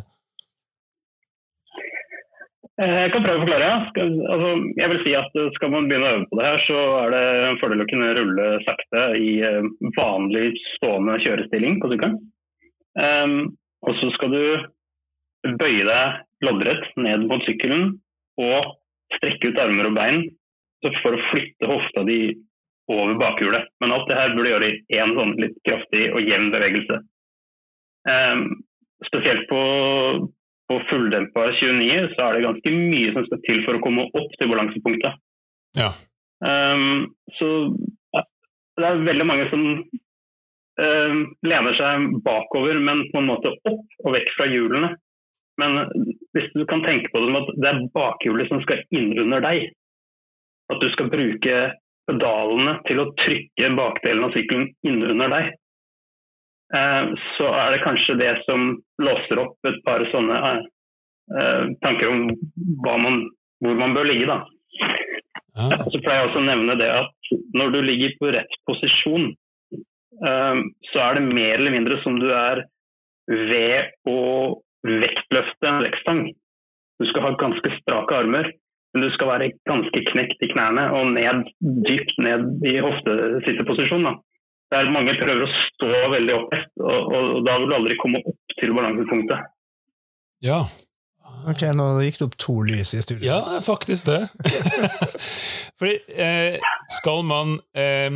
Eh, 2.76 2.96
jeg 3.06 3.12
kan 3.14 3.24
prøve 3.24 3.40
å 3.40 3.44
forklare. 3.46 3.68
Ja. 3.72 4.06
Altså, 4.34 4.54
jeg 4.76 4.92
vil 4.92 5.04
si 5.06 5.14
at 5.16 5.38
Skal 5.56 5.72
man 5.72 5.90
begynne 5.90 6.08
å 6.08 6.16
øve 6.18 6.30
på 6.32 6.40
det 6.40 6.48
her, 6.50 6.64
så 6.68 6.80
er 7.04 7.14
det 7.14 7.26
en 7.50 7.60
fordel 7.62 7.84
å 7.84 7.90
kunne 7.92 8.14
rulle 8.18 8.48
sakte 8.66 9.04
i 9.22 9.30
eh, 9.48 9.70
vanlig 10.00 10.48
stående 10.74 11.20
kjørestilling 11.24 11.78
på 11.84 11.92
sykkelen. 11.94 12.18
Um, 12.96 13.38
og 13.84 13.98
så 14.00 14.08
skal 14.16 14.32
du 14.32 14.44
bøye 15.60 15.84
deg 15.84 16.48
loddrett 16.48 16.86
ned 17.00 17.26
mot 17.30 17.44
sykkelen 17.46 17.98
og 18.40 18.76
strekke 19.18 19.52
ut 19.52 19.60
armer 19.62 19.90
og 19.90 19.98
bein 19.98 20.22
for 21.02 21.16
å 21.16 21.24
flytte 21.32 21.70
hofta 21.70 22.06
di 22.08 22.20
over 22.92 23.18
bakhjulet. 23.20 23.68
Men 23.82 23.94
alt 23.96 24.08
det 24.10 24.18
her 24.20 24.34
burde 24.36 24.54
gjøre 24.54 24.70
i 24.72 25.00
én 25.00 25.14
sånn 25.18 25.36
litt 25.42 25.58
kraftig 25.68 26.08
og 26.14 26.24
jevn 26.26 26.52
bevegelse. 26.54 27.02
Um, 28.06 28.44
spesielt 29.08 29.48
på, 29.50 29.62
på 30.70 30.80
fulldempa 30.92 31.48
29 31.58 32.12
så 32.14 32.28
er 32.28 32.38
det 32.38 32.46
ganske 32.46 32.74
mye 32.76 33.14
som 33.16 33.26
skal 33.28 33.42
til 33.48 33.64
for 33.66 33.78
å 33.78 33.84
komme 33.86 34.06
opp 34.14 34.36
til 34.38 34.52
balansepunktet. 34.52 35.22
Ja. 35.80 35.92
Um, 36.46 37.16
så 37.40 37.50
det 38.76 38.86
er 38.86 39.06
veldig 39.08 39.26
mange 39.28 39.48
som 39.52 39.64
um, 39.72 41.24
lener 41.48 41.80
seg 41.80 42.12
bakover, 42.26 42.80
men 42.84 43.08
på 43.12 43.22
en 43.22 43.30
måte 43.32 43.56
opp 43.72 44.06
og 44.06 44.16
vekk 44.16 44.32
fra 44.38 44.50
hjulene. 44.52 44.94
Men 45.62 45.86
hvis 46.36 46.50
du 46.52 46.66
kan 46.68 46.84
tenke 46.84 47.10
på 47.12 47.22
det 47.22 47.30
som 47.30 47.40
at 47.40 47.52
det 47.64 47.70
er 47.70 47.84
bakhjulet 47.96 48.52
som 48.52 48.62
skal 48.66 48.82
inn 48.96 49.14
under 49.24 49.44
deg, 49.46 49.70
at 50.74 50.82
du 50.82 50.88
skal 50.92 51.12
bruke 51.14 51.56
pedalene 52.10 52.78
til 52.88 53.02
å 53.02 53.12
trykke 53.22 53.72
bakdelen 53.78 54.28
av 54.28 54.36
sykkelen 54.36 54.68
innunder 54.88 55.32
deg, 55.34 55.50
uh, 56.76 57.14
så 57.38 57.50
er 57.52 57.76
det 57.76 57.84
kanskje 57.86 58.18
det 58.22 58.34
som 58.46 58.76
låser 59.02 59.42
opp 59.42 59.70
et 59.70 59.80
par 59.88 60.06
sånne 60.12 60.42
uh, 60.58 61.64
tanker 61.86 62.12
om 62.12 62.28
man, 63.06 63.24
hvor 63.64 63.80
man 63.82 63.98
bør 63.98 64.10
ligge. 64.12 64.30
da. 64.30 64.44
Så 65.88 66.02
pleier 66.04 66.20
jeg 66.20 66.30
også 66.30 66.44
å 66.44 66.48
nevne 66.50 66.78
det 66.80 66.92
at 66.92 67.34
når 67.56 67.74
du 67.74 67.82
ligger 67.86 68.16
på 68.20 68.32
rett 68.36 68.58
posisjon, 68.68 69.32
så 70.16 71.00
er 71.04 71.18
det 71.18 71.24
mer 71.28 71.58
eller 71.58 71.74
mindre 71.74 71.98
som 72.04 72.16
du 72.22 72.28
er 72.32 72.62
ved 73.28 73.90
å 74.08 74.20
vektløfte 74.86 75.70
en 75.70 75.82
vektstang. 75.84 76.22
Du 77.00 77.08
skal 77.10 77.26
ha 77.26 77.32
ganske 77.40 77.72
strake 77.80 78.16
armer, 78.16 78.52
men 78.96 79.04
du 79.04 79.10
skal 79.12 79.28
være 79.28 79.52
ganske 79.68 80.02
knekt 80.08 80.44
i 80.46 80.48
knærne 80.54 80.86
og 80.96 81.10
ned, 81.18 81.50
dypt 81.84 82.16
ned 82.24 82.64
i 82.64 82.78
hoftesitteposisjon. 82.80 84.08
Der 84.72 84.88
mange 84.94 85.18
prøver 85.20 85.44
å 85.44 85.52
stå 85.52 85.90
veldig 86.14 86.38
oppreist, 86.38 86.72
og, 86.80 87.12
og 87.12 87.42
da 87.46 87.58
vil 87.60 87.70
du 87.70 87.76
aldri 87.76 87.98
komme 88.00 88.24
opp 88.24 88.56
til 88.62 88.74
balansepunktet. 88.78 89.52
ja. 90.48 90.64
Ok, 91.46 91.62
nå 91.76 91.84
gikk 92.06 92.16
det 92.18 92.26
opp 92.26 92.38
to 92.42 92.54
lys 92.66 92.94
i 92.96 93.02
studio. 93.04 93.28
Ja, 93.28 93.60
faktisk 93.62 94.08
det. 94.08 94.22
Fordi 95.82 95.98
eh, 96.16 96.56
skal 96.96 97.26
man 97.28 97.58
eh, 97.76 98.10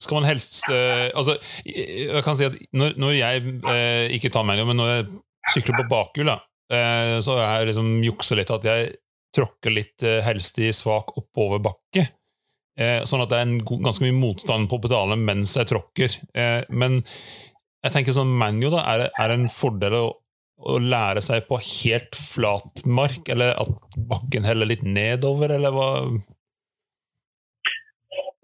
Skal 0.00 0.20
man 0.20 0.28
helst 0.28 0.62
eh, 0.70 1.08
Altså, 1.10 1.34
jeg 1.66 2.22
kan 2.24 2.38
si 2.38 2.46
at 2.46 2.56
når, 2.76 2.94
når 3.00 3.16
jeg 3.18 3.42
eh, 3.72 4.14
ikke 4.14 4.30
tar 4.32 4.46
manual, 4.46 4.70
men 4.70 4.78
når 4.78 4.92
jeg 4.92 5.06
sykler 5.56 5.80
på 5.80 5.88
bakhjul, 5.90 6.30
da, 6.30 6.38
eh, 6.72 7.16
så 7.24 7.36
har 7.40 7.64
jeg 7.64 7.72
liksom 7.72 7.90
juksa 8.06 8.38
litt 8.38 8.52
at 8.54 8.68
jeg 8.70 8.94
tråkker 9.34 9.74
litt 9.74 10.04
eh, 10.06 10.22
helst 10.26 10.58
i 10.62 10.72
svak 10.74 11.14
oppoverbakke. 11.20 12.08
Eh, 12.74 13.00
sånn 13.06 13.22
at 13.22 13.30
det 13.30 13.40
er 13.40 13.54
god, 13.62 13.84
ganske 13.86 14.04
mye 14.06 14.18
motstand 14.18 14.70
på 14.70 14.80
pedalene 14.82 15.20
mens 15.20 15.54
jeg 15.58 15.70
tråkker. 15.70 16.18
Eh, 16.34 16.60
men 16.74 17.02
jeg 17.84 17.94
tenker 17.94 18.16
sånn 18.16 18.32
manual 18.34 18.78
da, 18.78 18.84
er, 18.94 19.08
er 19.20 19.34
en 19.36 19.48
fordel 19.52 19.98
å 20.00 20.04
å 20.64 20.78
lære 20.80 21.22
seg 21.24 21.48
på 21.48 21.58
helt 21.60 22.16
flat 22.16 22.84
mark, 22.86 23.26
eller 23.32 23.56
at 23.60 23.98
bakken 24.10 24.46
heller 24.46 24.70
litt 24.70 24.84
nedover, 24.86 25.52
eller 25.56 25.74
hva? 25.74 25.88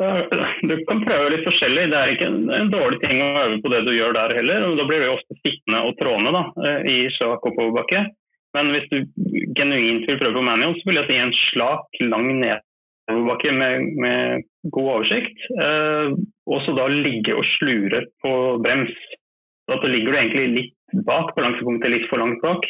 Du 0.01 0.75
kan 0.89 1.03
prøve 1.05 1.33
litt 1.35 1.45
forskjellig. 1.45 1.91
Det 1.93 1.99
er 1.99 2.13
ikke 2.15 2.29
en, 2.31 2.45
en, 2.57 2.71
dårlig 2.73 3.03
ting 3.03 3.21
å 3.21 3.31
øve 3.43 3.59
på 3.61 3.73
det 3.73 3.83
du 3.85 3.93
gjør 3.93 4.15
der 4.17 4.33
heller. 4.39 4.65
Da 4.79 4.87
blir 4.89 5.05
du 5.05 5.11
ofte 5.13 5.37
sittende 5.43 5.83
og 5.89 5.99
trådende 6.01 6.33
da, 6.37 6.73
i 6.89 7.03
svak 7.19 7.45
oppoverbakke. 7.51 8.07
Men 8.57 8.73
hvis 8.75 8.89
du 8.91 8.99
genuint 9.59 10.09
vil 10.09 10.19
prøve 10.19 10.37
på 10.37 10.47
manual, 10.47 10.75
så 10.79 10.89
vil 10.89 11.01
jeg 11.01 11.09
si 11.11 11.19
en 11.21 11.37
slak, 11.51 12.01
lang 12.03 12.29
nedoverbakke 12.41 13.55
med, 13.55 13.93
med 14.03 14.49
god 14.75 14.91
oversikt. 14.97 15.47
Eh, 15.55 16.19
og 16.51 16.67
så 16.67 16.75
da 16.79 16.89
ligge 16.91 17.37
og 17.37 17.47
slure 17.57 18.05
på 18.25 18.35
brems. 18.65 18.95
Da 19.71 19.79
ligger 19.87 20.11
du 20.11 20.19
egentlig 20.19 20.47
litt 20.57 21.03
bak 21.07 21.31
balansepunktet, 21.37 21.93
litt 21.95 22.09
for 22.11 22.23
langt 22.23 22.43
bak. 22.43 22.67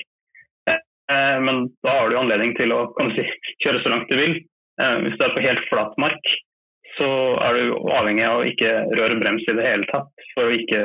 Eh, 1.11 1.41
men 1.47 1.65
da 1.83 1.97
har 1.97 2.11
du 2.11 2.19
anledning 2.21 2.55
til 2.59 2.73
å 2.75 2.85
si, 3.17 3.25
kjøre 3.65 3.83
så 3.83 3.93
langt 3.93 4.13
du 4.13 4.19
vil. 4.21 4.37
Eh, 4.81 4.97
hvis 5.05 5.17
du 5.19 5.25
er 5.27 5.35
på 5.35 5.45
helt 5.45 5.67
flat 5.71 5.97
mark, 6.03 6.35
så 6.99 7.09
er 7.47 7.57
du 7.57 7.79
avhengig 7.97 8.27
av 8.27 8.43
å 8.43 8.47
ikke 8.47 8.71
røre 8.99 9.19
brems 9.21 9.47
i 9.49 9.57
det 9.57 9.67
hele 9.67 9.89
tatt, 9.91 10.11
for 10.35 10.47
å 10.47 10.55
ikke 10.57 10.83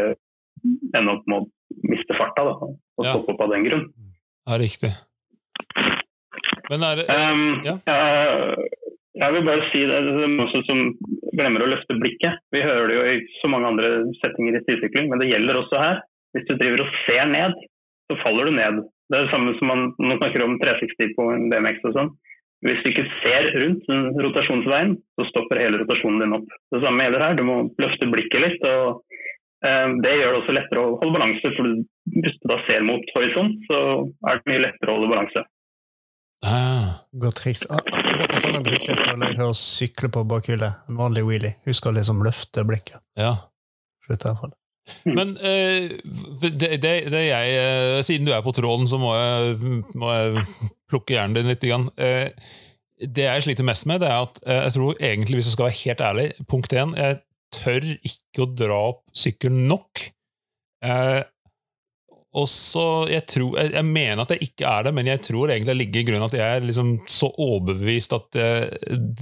ende 0.95 1.13
opp 1.13 1.25
med 1.29 1.43
å 1.43 1.89
miste 1.91 2.17
farta 2.17 2.45
da, 2.47 2.55
og 2.71 3.07
stoppe 3.09 3.33
opp 3.35 3.43
av 3.45 3.53
den 3.53 3.65
grunn. 3.67 3.87
Ja, 4.45 4.57
riktig. 4.61 4.91
Men 6.69 6.85
er 6.85 6.99
det 6.99 7.05
Um, 7.09 7.61
ja. 7.65 7.75
jeg, 9.21 9.29
vil 9.33 9.45
bare 9.45 9.69
si 9.71 9.81
det, 9.89 10.01
det 10.05 10.25
er 10.25 10.33
noen 10.33 10.65
som 10.67 10.81
glemmer 11.37 11.65
å 11.65 11.69
løfte 11.71 11.97
blikket. 12.01 12.41
Vi 12.53 12.61
hører 12.65 12.89
det 12.89 12.97
jo 12.97 13.05
i 13.09 13.15
så 13.41 13.49
mange 13.51 13.69
andre 13.73 13.91
settinger 14.21 14.57
i 14.57 14.63
stilsykling, 14.65 15.09
men 15.09 15.21
det 15.21 15.31
gjelder 15.31 15.61
også 15.61 15.81
her. 15.81 16.03
Hvis 16.35 16.47
du 16.49 16.55
driver 16.59 16.83
og 16.83 16.93
ser 17.05 17.25
ned, 17.31 17.57
så 18.09 18.19
faller 18.21 18.49
du 18.49 18.57
ned. 18.57 18.83
Det 19.09 19.17
er 19.17 19.27
det 19.27 19.33
samme 19.33 19.53
som 19.57 19.69
man, 19.69 19.83
man 20.01 20.19
snakker 20.21 20.45
om 20.45 20.57
360 20.61 21.13
på 21.17 21.27
en 21.33 21.49
BMX 21.53 21.85
og 21.89 21.97
sånn. 21.97 22.13
Hvis 22.65 22.81
du 22.81 22.89
ikke 22.89 23.05
ser 23.21 23.49
rundt 23.53 23.85
den 23.89 24.07
rotasjonsveien, 24.25 24.95
så 25.17 25.27
stopper 25.29 25.61
hele 25.61 25.81
rotasjonen 25.81 26.23
din 26.23 26.37
opp. 26.37 26.47
Det 26.73 26.81
samme 26.81 27.05
gjelder 27.05 27.25
her. 27.25 27.37
Du 27.37 27.43
må 27.45 27.57
løfte 27.81 28.09
blikket 28.09 28.41
litt. 28.41 28.65
og 28.65 29.03
Det 30.05 30.11
gjør 30.19 30.31
det 30.33 30.39
også 30.43 30.53
lettere 30.55 30.81
å 30.85 30.95
holde 31.01 31.15
balanse. 31.17 31.51
for 31.57 31.69
Hvis 32.15 32.35
du 32.41 32.47
da 32.51 32.57
ser 32.67 32.83
mot 32.85 33.11
horisont, 33.15 33.55
så 33.69 33.79
er 34.29 34.39
det 34.41 34.51
mye 34.51 34.63
lettere 34.67 34.91
å 34.93 34.97
holde 34.99 35.11
balanse. 35.13 35.45
ah, 36.45 36.91
Godt 37.23 37.39
triks. 37.41 37.63
Ah, 37.69 37.79
Akkurat 37.81 38.29
det 38.35 38.43
samme 38.43 38.61
brukte 38.65 38.91
jeg 38.91 38.99
for 38.99 39.15
å 39.15 39.21
lære 39.23 39.47
å 39.49 39.55
sykle 39.57 40.11
på 40.13 40.25
bakhjulet. 40.29 40.83
En 40.91 40.99
vanlig 40.99 41.23
wheelie. 41.25 41.55
Husk 41.65 41.87
å 41.89 41.95
liksom 41.95 42.21
løfte 42.25 42.65
blikket. 42.67 43.01
ja. 43.19 43.33
Slutt 44.05 44.21
i 44.21 44.27
hvert 44.29 44.37
fall. 44.43 44.51
Men 45.09 45.31
eh, 45.41 45.95
det, 46.45 46.51
det, 46.77 46.91
det 47.09 47.21
jeg, 47.25 47.53
eh, 47.57 48.03
siden 48.05 48.27
du 48.27 48.35
er 48.35 48.43
på 48.45 48.51
tråden, 48.53 48.85
så 48.85 48.99
må 49.01 49.15
jeg, 49.17 49.55
må 49.97 50.11
jeg 50.13 50.43
plukke 50.91 51.15
hjernen 51.15 51.33
din 51.39 51.49
litt. 51.49 51.65
Grann. 51.65 51.87
Eh, 51.97 52.29
det 53.01 53.25
jeg 53.25 53.47
sliter 53.47 53.65
mest 53.65 53.87
med, 53.89 54.03
det 54.05 54.11
er 54.13 54.27
at 54.27 54.37
eh, 54.45 54.59
jeg 54.67 54.75
tror 54.77 55.01
egentlig, 55.01 55.39
hvis 55.39 55.49
jeg 55.49 55.55
skal 55.57 55.65
være 55.71 55.79
helt 55.81 56.03
ærlig, 56.11 56.27
punkt 56.53 56.75
én, 56.77 56.93
jeg 57.01 57.17
tør 57.53 57.85
ikke 57.95 58.45
å 58.45 58.51
dra 58.57 58.81
opp 58.91 59.03
sykkelen 59.15 59.65
nok. 59.69 60.03
Eh, 60.85 61.21
og 62.35 62.47
så, 62.51 63.05
jeg, 63.07 63.23
jeg, 63.31 63.71
jeg 63.71 63.87
mener 63.87 64.25
at 64.25 64.33
jeg 64.33 64.49
ikke 64.49 64.67
er 64.67 64.87
det, 64.87 64.91
men 64.97 65.07
jeg 65.07 65.21
tror 65.23 65.51
egentlig 65.51 65.71
det 65.71 65.77
ligger 65.79 66.01
i 66.01 66.07
grunnen 66.09 66.25
at 66.27 66.35
jeg 66.35 66.57
er 66.57 66.65
liksom 66.67 66.89
så 67.07 67.29
overbevist 67.31 68.15
at 68.17 68.39
eh, 68.41 68.65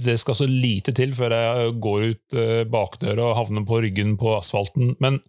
det 0.02 0.16
skal 0.22 0.38
så 0.40 0.48
lite 0.50 0.94
til 0.96 1.14
før 1.14 1.36
jeg 1.36 1.76
går 1.84 2.08
ut 2.08 2.36
eh, 2.40 2.64
bakdøra 2.70 3.30
og 3.30 3.38
havner 3.38 3.66
på 3.68 3.78
ryggen 3.84 4.16
på 4.18 4.34
asfalten. 4.34 4.96
Men 5.04 5.20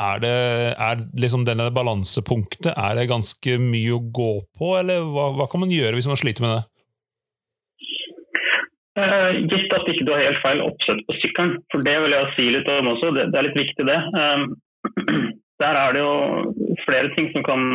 er 0.00 0.22
det 0.22 0.36
er 0.70 1.02
liksom 1.20 1.42
denne 1.48 1.66
balansepunktet 1.74 2.72
er 2.72 2.94
det 2.96 3.10
ganske 3.10 3.58
mye 3.60 3.98
å 3.98 4.04
gå 4.06 4.32
på, 4.56 4.70
eller 4.78 5.02
hva, 5.10 5.32
hva 5.36 5.50
kan 5.50 5.64
man 5.64 5.74
gjøre 5.74 5.98
hvis 5.98 6.08
man 6.08 6.20
sliter 6.20 6.46
med 6.46 6.54
det? 6.54 6.62
Eh, 9.00 9.36
gitt 9.48 9.72
at 9.72 9.88
ikke 9.88 10.04
du 10.06 10.12
har 10.12 10.24
helt 10.24 10.42
feil 10.42 10.60
oppsett 10.64 11.00
på 11.06 11.16
sykkelen, 11.20 11.56
for 11.72 11.84
det 11.86 11.96
vil 12.02 12.14
jeg 12.14 12.32
si 12.36 12.46
litt 12.52 12.68
om 12.72 12.90
også, 12.92 13.12
det, 13.16 13.28
er 13.32 13.46
litt 13.46 13.58
viktig 13.58 13.86
det. 13.88 13.98
Um, 14.16 14.42
der 15.62 15.78
er 15.78 15.94
det 15.94 16.02
jo 16.02 16.14
flere 16.86 17.12
ting 17.14 17.30
som 17.34 17.44
kan, 17.46 17.66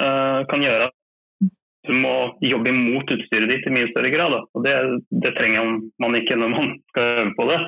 eh, 0.00 0.40
kan 0.50 0.64
gjøre 0.64 0.88
at 0.88 1.50
du 1.84 1.92
må 2.00 2.14
jobbe 2.40 2.72
imot 2.72 3.12
utstyret 3.12 3.50
ditt 3.50 3.66
i 3.68 3.74
mye 3.74 3.90
større 3.90 4.10
grad. 4.14 4.38
Og 4.56 4.64
det, 4.64 4.74
det 5.20 5.34
trenger 5.36 5.76
man 6.00 6.16
ikke 6.16 6.38
når 6.40 6.54
man 6.54 6.72
skal 6.90 7.10
øve 7.20 7.34
på 7.36 7.48
det. 7.50 7.60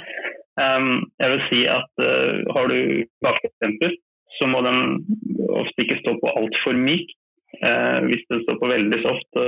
Um, 0.57 0.91
jeg 1.21 1.35
vil 1.35 1.45
si 1.51 1.61
at 1.69 2.05
eh, 2.07 2.41
har 2.57 2.73
du 2.73 2.79
bakdemper, 3.27 3.93
så 4.39 4.49
må 4.51 4.65
den 4.65 4.81
ofte 5.53 5.85
ikke 5.85 6.01
stå 6.01 6.17
på 6.23 6.33
altfor 6.41 6.77
myk. 6.81 7.13
Hvis 7.57 8.25
den 8.29 8.43
står 8.43 8.57
på 8.61 8.69
veldig 8.69 8.99
soft, 9.01 9.39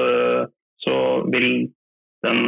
så 0.81 0.95
vil 1.29 1.67
den 2.25 2.39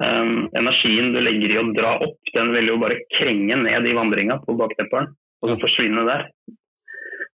Um, 0.00 0.46
energien 0.56 1.10
du 1.12 1.20
legger 1.20 1.52
i 1.52 1.58
å 1.60 1.66
dra 1.76 1.96
opp, 2.00 2.30
den 2.32 2.54
vil 2.54 2.70
jo 2.72 2.78
bare 2.80 3.02
krenge 3.18 3.58
ned 3.60 3.84
i 3.84 3.96
vandringa 3.96 4.38
på 4.46 4.56
baktepperen, 4.56 5.10
og 5.42 5.50
så 5.50 5.58
forsvinne 5.60 6.06
der. 6.08 6.24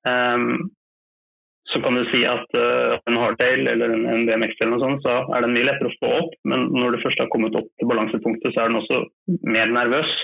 Um, 0.05 0.69
så 1.71 1.81
kan 1.81 1.97
du 1.97 2.03
si 2.11 2.21
at 2.27 2.57
uh, 2.59 2.99
en 3.09 3.19
hardtail 3.23 3.65
eller 3.71 3.95
en, 3.95 4.05
en 4.11 4.27
BMX 4.29 4.59
eller 4.59 4.75
noe 4.75 4.83
sånt, 4.83 5.05
så 5.07 5.21
er 5.33 5.47
den 5.47 5.55
mye 5.55 5.69
lettere 5.71 5.89
å 5.89 5.99
få 6.03 6.13
opp. 6.19 6.35
Men 6.53 6.69
når 6.75 6.97
du 6.97 7.03
først 7.05 7.23
har 7.23 7.31
kommet 7.33 7.57
opp 7.57 7.69
til 7.79 7.89
balansepunktet, 7.89 8.53
så 8.53 8.65
er 8.65 8.73
den 8.73 8.81
også 8.83 9.01
mer 9.49 9.71
nervøs. 9.73 10.17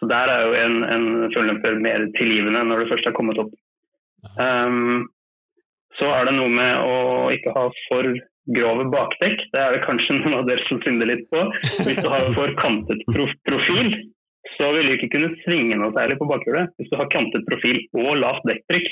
Så 0.00 0.08
der 0.10 0.32
er 0.32 0.46
jo 0.46 0.56
en, 0.60 0.78
en 0.92 1.06
følgemper 1.34 1.78
mer 1.84 2.08
tilgivende 2.16 2.64
når 2.68 2.82
du 2.82 2.90
først 2.94 3.06
har 3.06 3.14
kommet 3.16 3.38
opp. 3.42 3.52
Um, 4.40 5.06
så 6.00 6.08
er 6.12 6.26
det 6.28 6.34
noe 6.36 6.50
med 6.52 6.88
å 6.88 6.96
ikke 7.36 7.54
ha 7.54 7.68
for 7.86 8.16
grove 8.54 8.86
bakdekk. 8.92 9.42
Det 9.52 9.62
er 9.62 9.74
det 9.74 9.84
kanskje 9.86 10.16
noen 10.20 10.38
av 10.40 10.46
dere 10.50 10.64
som 10.68 10.80
synder 10.84 11.10
litt 11.10 11.26
på. 11.32 11.42
Hvis 11.86 12.02
du 12.02 12.08
har 12.12 12.28
for 12.36 12.54
kantet 12.60 13.02
profil, 13.10 13.92
så 14.56 14.70
vil 14.76 14.88
du 14.88 14.94
ikke 14.94 15.12
kunne 15.16 15.34
svinge 15.42 15.78
noe 15.78 15.94
særlig 15.96 16.18
på 16.20 16.28
bakhjulet. 16.30 16.72
Hvis 16.78 16.90
du 16.92 16.96
har 17.00 17.10
kantet 17.12 17.46
profil 17.48 17.82
og 17.98 18.16
lavt 18.22 18.46
dekktrykk, 18.48 18.90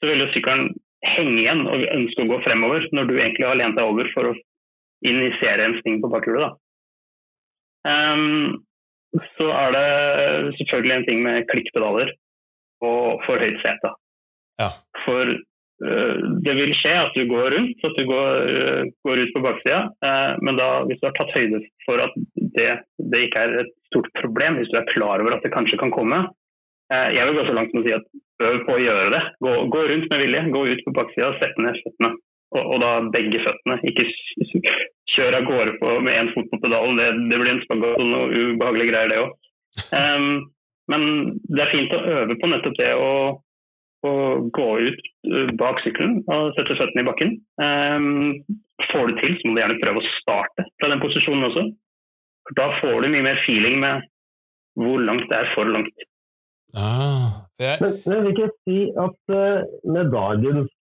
så 0.00 0.10
vil 0.10 0.24
jo 0.24 0.28
sykkelen 0.34 0.70
henge 1.06 1.40
igjen 1.42 1.66
og 1.68 1.84
ønske 1.92 2.24
å 2.24 2.30
gå 2.30 2.38
fremover, 2.44 2.86
når 2.96 3.08
du 3.08 3.16
egentlig 3.18 3.46
har 3.46 3.58
lent 3.58 3.76
deg 3.78 3.88
over 3.88 4.08
for 4.14 4.30
å 4.30 4.36
initiere 5.06 5.66
en 5.66 5.76
sving 5.82 6.00
på 6.02 6.10
bakhjulet. 6.10 6.56
Um, 7.86 8.64
så 9.36 9.50
er 9.54 9.76
det 9.76 9.88
selvfølgelig 10.58 10.94
en 10.96 11.06
ting 11.06 11.20
med 11.24 11.46
klikkpedaler 11.52 12.10
og 12.84 13.22
for 13.24 13.40
høyt 13.40 13.60
sete. 13.62 13.92
Ja. 14.60 14.72
For 15.04 15.36
det 15.76 16.54
vil 16.56 16.70
skje 16.78 16.92
at 16.96 17.16
du 17.16 17.26
går 17.28 17.50
rundt, 17.52 17.82
at 17.84 17.98
du 17.98 18.04
går, 18.08 18.46
uh, 18.48 18.82
går 19.04 19.20
ut 19.20 19.32
på 19.34 19.42
baksida. 19.44 19.80
Uh, 20.00 20.32
men 20.40 20.56
da, 20.56 20.68
hvis 20.88 21.02
du 21.02 21.08
har 21.08 21.16
tatt 21.18 21.34
høyde 21.36 21.60
for 21.84 22.00
at 22.00 22.14
det, 22.56 22.70
det, 22.96 23.26
ikke 23.26 23.42
er 23.44 23.58
et 23.64 23.72
stort 23.90 24.08
problem, 24.22 24.56
hvis 24.56 24.72
du 24.72 24.78
er 24.80 24.88
klar 24.94 25.20
over 25.20 25.36
at 25.36 25.44
det 25.44 25.52
kanskje 25.52 25.80
kan 25.82 25.92
komme, 25.92 26.24
jeg 26.86 27.26
vil 27.26 27.34
gå 27.34 27.42
så 27.48 27.54
langt 27.56 27.72
som 27.74 27.80
å 27.80 27.82
si 27.82 27.92
at 27.96 28.04
Øv 28.44 28.58
på 28.66 28.74
å 28.76 28.82
gjøre 28.82 29.12
det. 29.14 29.22
Gå, 29.40 29.52
gå, 29.72 29.82
rundt 29.90 30.10
med 30.12 30.20
vilje. 30.20 30.42
Gå 30.52 30.64
ut 30.68 30.82
på 30.84 30.92
baksida 30.98 31.30
sett 31.40 31.56
ned 31.62 31.78
føttene. 31.84 32.10
Og, 32.54 32.60
og, 32.62 32.76
da 32.82 32.90
begge 33.14 33.40
føttene. 33.44 33.78
Ikke 33.88 34.04
kjør 35.14 35.38
av 35.38 35.48
gårde 35.48 35.76
på, 35.80 35.94
med 36.04 36.18
én 36.20 36.30
fot 36.34 36.50
på 36.52 36.60
pedalen. 36.60 37.00
Det, 37.00 37.08
det 37.30 37.40
blir 37.40 37.54
en 37.54 37.62
spagat 37.64 38.02
og 38.04 38.10
noe 38.10 38.28
ubehagelige 38.52 38.92
greier, 38.92 39.12
det 39.12 39.22
òg. 39.24 39.50
Um, 39.88 40.28
men 40.92 41.02
det 41.48 41.64
er 41.64 41.72
fint 41.72 41.96
å 41.96 42.02
øve 42.18 42.36
på 42.40 42.52
nettopp 42.52 42.76
det 42.78 42.92
å, 43.00 43.10
å 44.06 44.14
gå 44.56 44.68
ut 44.88 45.08
uh, 45.30 45.52
bak 45.60 45.80
sykkelen 45.84 46.20
og 46.24 46.52
sette 46.56 46.76
føttene 46.78 47.04
i 47.04 47.08
bakken. 47.08 47.34
Um, 47.60 48.58
får 48.90 49.10
du 49.10 49.20
til, 49.20 49.36
så 49.38 49.48
må 49.48 49.56
du 49.56 49.62
gjerne 49.62 49.80
prøve 49.82 50.02
å 50.02 50.10
starte 50.20 50.66
fra 50.80 50.92
den 50.92 51.02
posisjonen 51.02 51.48
også. 51.50 51.64
For 52.46 52.58
da 52.60 52.68
får 52.80 53.00
du 53.02 53.10
mye 53.14 53.26
mer 53.26 53.40
feeling 53.46 53.80
med 53.82 54.06
hvor 54.76 55.00
langt 55.02 55.28
det 55.30 55.40
er 55.40 55.52
for 55.54 55.68
langt. 55.72 56.06
Ah, 56.76 57.46
jeg... 57.62 57.80
Men, 57.80 57.96
men 58.04 58.16
jeg 58.16 58.24
vil 58.24 58.34
ikke 58.34 58.50
si 58.68 58.80
at 59.06 59.36
uh, 59.36 59.78
med 59.96 60.12
dagens 60.14 60.72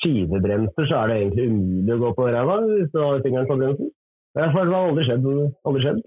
skivebremser 0.00 0.86
så 0.86 1.00
er 1.00 1.10
det 1.10 1.16
egentlig 1.22 1.48
umulig 1.50 1.96
å 1.96 2.02
gå 2.04 2.10
på 2.18 2.28
ræva 2.30 2.60
hvis 2.66 2.92
du 2.92 3.00
har 3.02 3.24
fingeren 3.24 3.48
på 3.48 3.58
bremsen. 3.60 3.94
Det 4.36 4.50
har 4.54 4.74
aldri 4.78 5.06
skjedd. 5.08 5.26
Aldri 5.66 5.86
skjedd. 5.86 6.04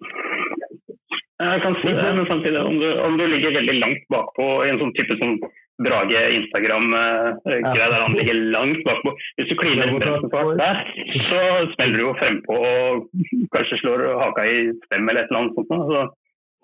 Jeg 1.44 1.62
kan 1.64 1.76
si 1.82 1.92
det, 1.92 2.12
men 2.16 2.28
samtidig, 2.30 2.60
om 2.62 2.78
du, 2.80 2.88
om 3.04 3.18
du 3.20 3.26
ligger 3.28 3.56
veldig 3.58 3.76
langt 3.82 4.04
bakpå 4.14 4.46
i 4.64 4.70
en 4.72 4.80
sånn 4.80 4.94
type 4.96 5.18
sånn 5.20 5.36
Brage 5.82 6.20
Instagram-greie 6.38 7.64
uh, 7.66 7.92
der 7.94 8.02
han 8.06 8.14
ligger 8.14 8.38
langt 8.54 8.84
bakpå 8.86 9.16
Hvis 9.40 9.48
du 9.50 9.56
kliner 9.58 9.90
bremsen 9.90 10.30
for 10.30 10.54
der, 10.60 10.84
så 11.30 11.40
smeller 11.74 11.98
du 11.98 12.04
jo 12.04 12.18
frempå 12.20 12.58
og 12.58 13.08
kanskje 13.56 13.80
slår 13.82 14.06
haka 14.22 14.46
i 14.46 14.60
stem 14.86 15.10
eller 15.10 15.24
et 15.24 15.32
eller 15.32 15.42
annet 15.42 15.58
sånt. 15.58 15.90
Så 15.90 16.04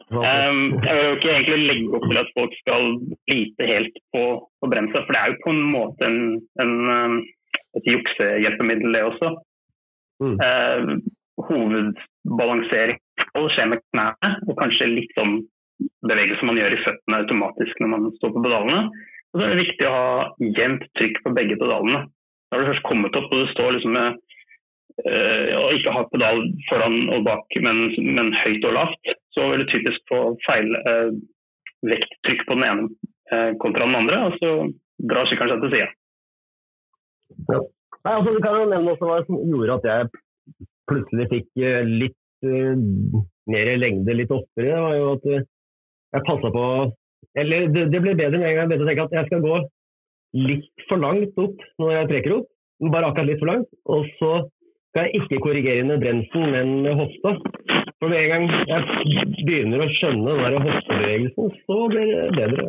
Um, 0.09 0.81
jeg 0.81 0.93
vil 0.95 1.05
jo 1.05 1.15
ikke 1.15 1.29
egentlig 1.29 1.67
legge 1.69 1.89
opp 1.93 2.05
til 2.09 2.17
at 2.17 2.31
folk 2.37 2.53
skal 2.61 2.85
lite 3.29 3.65
helt 3.69 3.97
på, 4.13 4.23
på 4.61 4.69
bremsa, 4.71 5.03
for 5.05 5.13
det 5.13 5.19
er 5.21 5.27
jo 5.29 5.43
på 5.43 5.53
en 5.53 5.61
måte 5.69 6.07
en, 6.07 6.21
en, 6.63 6.73
um, 6.89 7.17
et 7.77 7.89
juksehjelpemiddel, 7.93 8.95
det 8.95 9.03
også. 9.11 9.29
Mm. 10.23 10.35
Uh, 10.47 10.89
hovedbalansering 11.49 12.97
skal 13.21 13.51
skje 13.53 13.67
med 13.69 13.83
knærne, 13.91 14.31
og 14.47 14.57
kanskje 14.63 14.89
litt 14.95 15.13
sånn 15.19 15.43
bevegelse 16.07 16.47
man 16.47 16.59
gjør 16.59 16.75
i 16.75 16.81
føttene 16.85 17.21
automatisk 17.23 17.81
når 17.81 17.91
man 17.93 18.09
står 18.17 18.33
på 18.35 18.43
pedalene. 18.45 18.81
Og 19.29 19.39
så 19.39 19.45
er 19.45 19.53
det 19.53 19.63
viktig 19.63 19.85
å 19.85 19.93
ha 19.93 20.47
jevnt 20.57 20.85
trykk 20.97 21.21
på 21.25 21.33
begge 21.37 21.57
pedalene. 21.59 22.05
Når 22.49 22.61
du 22.61 22.69
først 22.71 22.85
kommet 22.87 23.17
opp 23.19 23.29
og 23.29 23.43
du 23.43 23.51
står 23.51 23.75
liksom 23.75 23.93
med 23.93 24.15
øh, 25.05 25.51
og 25.59 25.75
ikke 25.77 25.93
har 25.95 26.07
pedal 26.13 26.41
foran 26.69 26.97
og 27.13 27.27
bak, 27.27 27.57
men, 27.65 27.83
men 28.17 28.31
høyt 28.41 28.65
og 28.65 28.75
lavt, 28.77 29.11
så 29.37 29.51
vil 29.51 29.63
du 29.63 29.69
typisk 29.69 30.01
få 30.09 30.21
feil 30.47 30.73
øh, 30.79 31.11
vekttrykk 31.91 32.41
på 32.47 32.57
den 32.57 32.65
ene 32.71 32.87
øh, 33.33 33.51
kontra 33.61 33.85
den 33.85 33.99
andre, 34.01 34.23
og 34.29 34.39
så 34.41 34.55
drar 35.11 35.29
sykkelen 35.29 35.53
seg 35.53 35.61
til 35.65 35.75
sida. 35.75 35.91
Ja. 37.53 37.61
Altså, 38.09 38.33
du 38.33 38.41
kan 38.41 38.57
jo 38.57 38.65
nevne 38.71 38.95
også 38.95 39.05
hva 39.05 39.21
som 39.27 39.37
gjorde 39.45 39.77
at 39.77 39.87
jeg 39.91 40.65
plutselig 40.89 41.25
fikk 41.29 41.63
litt 41.85 42.15
mer 43.51 43.69
lengde 43.77 44.15
litt 44.15 44.31
oftere. 44.33 44.71
Det 44.71 44.79
var 44.81 44.95
jo 44.95 45.09
at 45.17 45.27
jeg 46.15 46.25
passa 46.27 46.51
på 46.53 46.65
Eller 47.37 47.67
det, 47.73 47.89
det, 47.93 48.01
ble 48.01 48.15
bedre 48.17 48.39
med 48.39 48.47
en 48.49 48.55
gang 48.55 48.63
jeg 48.63 48.71
begynte 48.71 48.85
å 48.85 48.89
tenke 48.89 49.05
at 49.05 49.17
jeg 49.17 49.29
skal 49.29 49.43
gå 49.43 49.57
litt 50.49 50.85
for 50.89 51.01
langt 51.01 51.41
opp 51.41 51.61
når 51.81 51.91
jeg 51.93 52.09
trekker 52.11 52.35
opp. 52.37 52.47
Bare 52.93 53.09
akkurat 53.09 53.27
litt 53.29 53.41
for 53.41 53.51
langt. 53.51 53.69
Og 53.91 54.07
så 54.19 54.31
skal 54.89 55.07
jeg 55.07 55.23
ikke 55.23 55.41
korrigere 55.45 55.85
med 55.85 56.01
bremsen, 56.01 56.45
men 56.53 56.71
med 56.85 56.97
hofta. 56.97 57.35
For 57.99 58.11
med 58.11 58.23
en 58.23 58.31
gang 58.31 58.45
jeg 58.69 59.25
begynner 59.45 59.83
å 59.83 59.89
skjønne 59.97 60.37
den 60.37 60.41
der 60.45 60.65
hoftebevegelsen, 60.65 61.51
så 61.65 61.79
blir 61.91 62.13
det 62.13 62.29
bedre. 62.37 62.67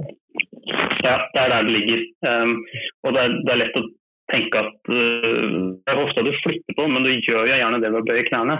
Ja, 1.05 1.16
det 1.33 1.40
er 1.44 1.55
der 1.55 1.68
det 1.68 1.76
ligger. 1.76 2.03
Um, 2.26 2.57
og 3.05 3.14
det 3.14 3.22
er, 3.22 3.37
det 3.46 3.55
er, 3.55 3.61
lett 3.62 3.79
å 3.81 3.85
tenke 4.33 4.64
at 4.64 4.90
uh, 4.90 5.57
det 5.81 5.94
er 5.94 6.00
hofta 6.03 6.26
du 6.26 6.33
flytter 6.42 6.76
på, 6.76 6.88
men 6.90 7.07
du 7.07 7.12
gjør 7.14 7.48
jo 7.48 7.61
gjerne 7.61 7.81
det 7.81 7.92
ved 7.92 8.03
å 8.03 8.09
bøye 8.11 8.26
knærne. 8.29 8.59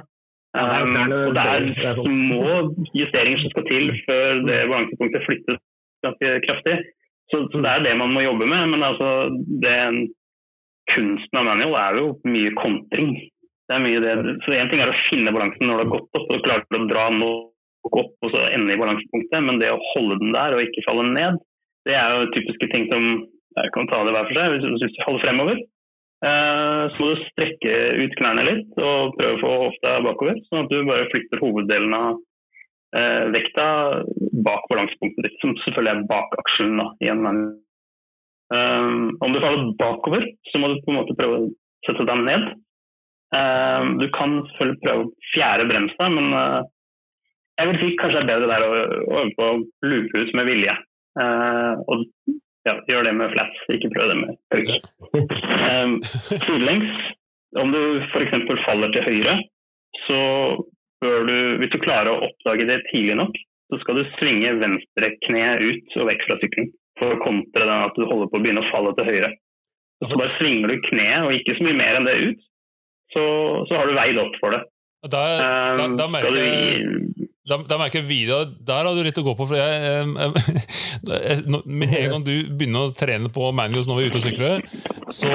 Um, 0.50 0.96
og 0.98 1.34
det 1.36 1.42
er 1.46 1.98
små 2.02 2.46
justeringer 2.98 3.38
som 3.42 3.52
skal 3.52 3.66
til 3.68 3.92
før 4.06 4.40
det 4.48 4.56
balansepunktet 4.66 5.26
flyttes 5.26 5.60
ganske 6.06 6.32
kraftig. 6.46 6.78
Så, 7.30 7.44
så, 7.52 7.60
det 7.62 7.70
er 7.70 7.84
det 7.84 7.98
man 8.00 8.10
må 8.14 8.24
jobbe 8.24 8.48
med. 8.50 8.72
Men 8.72 8.82
altså, 8.82 9.10
det, 9.62 9.76
kunsten 10.94 11.38
av 11.38 11.46
manual 11.46 11.76
er 11.78 12.00
jo 12.00 12.08
mye 12.26 12.54
kontring. 12.58 13.12
Det 13.70 13.76
er 13.76 13.84
mye 13.84 14.02
det. 14.02 14.14
Så 14.44 14.56
Én 14.58 14.70
ting 14.72 14.82
er 14.82 14.90
å 14.90 15.00
finne 15.06 15.34
balansen 15.34 15.68
når 15.68 15.82
det 15.82 15.86
har 15.86 15.92
gått 15.94 16.18
opp, 16.18 16.30
og 16.34 16.46
klare 16.46 16.80
å 16.80 16.88
dra 16.90 17.06
nok 17.14 18.00
opp 18.00 18.26
og 18.26 18.32
så 18.34 18.46
ende 18.50 18.74
i 18.74 18.80
balansepunktet, 18.80 19.44
men 19.46 19.60
det 19.62 19.70
å 19.72 19.82
holde 19.94 20.18
den 20.20 20.34
der 20.34 20.56
og 20.56 20.64
ikke 20.64 20.84
falle 20.84 21.06
ned, 21.14 21.38
det 21.88 21.94
er 21.96 22.12
jo 22.12 22.32
typiske 22.34 22.68
ting 22.72 22.90
som 22.90 23.06
jeg 23.56 23.72
kan 23.74 23.88
ta 23.90 24.02
det 24.04 24.12
hver 24.14 24.26
for 24.28 24.36
seg. 24.36 24.56
Hvis, 24.82 24.96
du 24.96 25.04
holder 25.06 25.24
fremover, 25.24 25.62
så 26.20 27.00
må 27.00 27.11
du 27.14 27.22
strekke 27.30 27.76
ut 27.96 28.16
knærne 28.18 28.42
litt 28.44 28.74
og 28.76 29.14
prøve 29.16 29.38
å 29.38 29.40
få 29.40 29.52
hofta 29.64 29.94
bakover, 30.04 30.40
sånn 30.48 30.66
at 30.66 30.72
du 30.72 30.83
bare 30.88 31.09
flytter 31.12 31.40
hoveddelen 31.40 31.96
av 31.96 32.18
eh, 32.98 33.24
vekta 33.33 33.66
bak 34.44 34.66
balansepunktet 34.72 35.24
ditt, 35.24 35.38
som 35.40 35.56
selvfølgelig 35.64 35.94
er 35.94 36.09
bak 36.11 36.37
akselen 36.42 36.83
da, 36.83 36.90
i 37.00 37.12
en 37.12 37.24
manual. 37.24 37.59
Um, 38.50 39.12
om 39.22 39.30
du 39.30 39.38
faller 39.38 39.68
bakover, 39.78 40.24
så 40.50 40.59
må 40.59 40.72
du 40.72 40.80
på 40.83 40.90
en 40.90 40.96
måte 40.98 41.14
prøve 41.14 41.37
å 41.38 41.50
sette 41.87 42.02
deg 42.09 42.24
ned 42.26 42.50
du 43.30 44.06
kan 44.11 44.40
selvfølgelig 44.48 44.80
prøve 44.83 45.04
å 45.04 45.11
fjære 45.30 45.66
bremsa, 45.70 46.09
men 46.11 46.33
jeg 47.61 47.68
vil 47.68 47.78
si 47.78 47.90
kanskje 48.00 48.18
det 48.18 48.22
er 48.24 48.30
bedre 48.33 48.48
der 48.50 48.64
å 48.66 48.70
øve 49.20 49.26
på 49.37 49.46
å 49.46 49.59
loope 49.87 50.22
ut 50.24 50.33
med 50.35 50.48
vilje. 50.48 50.74
Og 51.87 52.06
ja, 52.70 52.76
gjør 52.88 53.09
det 53.09 53.14
med 53.18 53.33
flats, 53.35 53.62
ikke 53.74 53.92
prøv 53.94 54.12
det 54.12 54.18
med 54.20 54.37
høyre. 54.54 54.80
Um, 55.70 55.96
sidelengs, 56.30 57.06
om 57.61 57.72
du 57.74 57.80
f.eks. 58.12 58.37
faller 58.64 58.92
til 58.94 59.06
høyre, 59.06 59.37
så 60.06 60.20
bør 61.02 61.24
du, 61.26 61.37
hvis 61.61 61.72
du 61.74 61.80
klarer 61.83 62.12
å 62.12 62.26
oppdage 62.28 62.68
det 62.68 62.83
tidlig 62.90 63.18
nok, 63.20 63.38
så 63.70 63.78
skal 63.83 64.00
du 64.00 64.12
svinge 64.18 64.56
venstre 64.61 65.12
kne 65.26 65.46
ut 65.62 65.98
og 66.00 66.09
vekk 66.11 66.26
fra 66.26 66.38
sykkelen 66.40 66.72
for 67.00 67.14
å 67.14 67.22
kontre 67.22 67.64
den 67.64 67.87
at 67.87 67.96
du 67.96 68.04
holder 68.04 68.28
på 68.30 68.38
å 68.38 68.42
begynne 68.42 68.64
å 68.64 68.70
falle 68.72 68.92
til 68.98 69.09
høyre. 69.09 69.30
Så 70.00 70.16
bare 70.16 70.33
svinger 70.38 70.72
du 70.72 70.87
kneet 70.88 71.26
og 71.26 71.35
ikke 71.37 71.56
så 71.59 71.66
mye 71.66 71.78
mer 71.78 71.98
enn 71.98 72.09
det 72.09 72.16
ut, 72.24 72.44
så, 73.14 73.24
så 73.68 73.78
har 73.78 73.88
du 73.88 73.96
veid 73.98 74.20
opp 74.20 74.37
for 74.40 74.56
det. 74.56 74.62
Da, 75.00 75.20
da, 75.78 75.87
da, 75.96 76.06
merker 76.12 76.35
merker, 76.37 77.19
da, 77.50 77.58
da 77.66 77.78
merker 77.80 78.04
vi 78.06 78.20
Der 78.26 78.84
har 78.84 78.94
du 78.94 79.02
litt 79.04 79.18
å 79.18 79.24
gå 79.26 79.34
på. 79.38 79.46
for 79.50 79.58
jeg, 79.58 80.06
Med 81.80 81.94
en 81.98 82.14
gang 82.14 82.24
du 82.26 82.34
begynner 82.54 82.88
å 82.88 82.94
trene 82.96 83.30
på 83.32 83.50
manuals 83.56 83.88
når 83.90 83.98
vi 83.98 84.04
er 84.04 84.12
ute 84.12 84.20
og 84.20 84.26
sykler, 84.26 84.62
så 85.10 85.30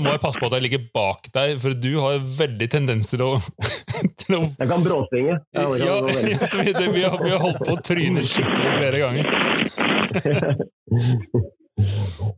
må 0.00 0.14
jeg 0.14 0.22
passe 0.22 0.40
på 0.40 0.48
at 0.50 0.56
jeg 0.58 0.66
ligger 0.66 0.82
bak 0.94 1.30
deg, 1.34 1.54
for 1.62 1.76
du 1.76 1.92
har 2.02 2.18
veldig 2.40 2.68
tendens 2.72 3.12
til 3.12 3.24
å, 3.26 3.30
til 4.24 4.38
å 4.40 4.42
Jeg 4.48 4.72
kan 4.72 4.84
bråsvinge. 4.86 5.38
Ja, 5.56 5.68
vi, 5.76 5.78
vi, 6.96 7.06
har, 7.06 7.16
vi 7.22 7.32
har 7.34 7.40
holdt 7.44 7.62
på 7.64 7.76
å 7.76 7.84
tryne 7.84 8.26
skikkelig 8.26 8.76
flere 8.80 8.98
ganger. 9.04 9.24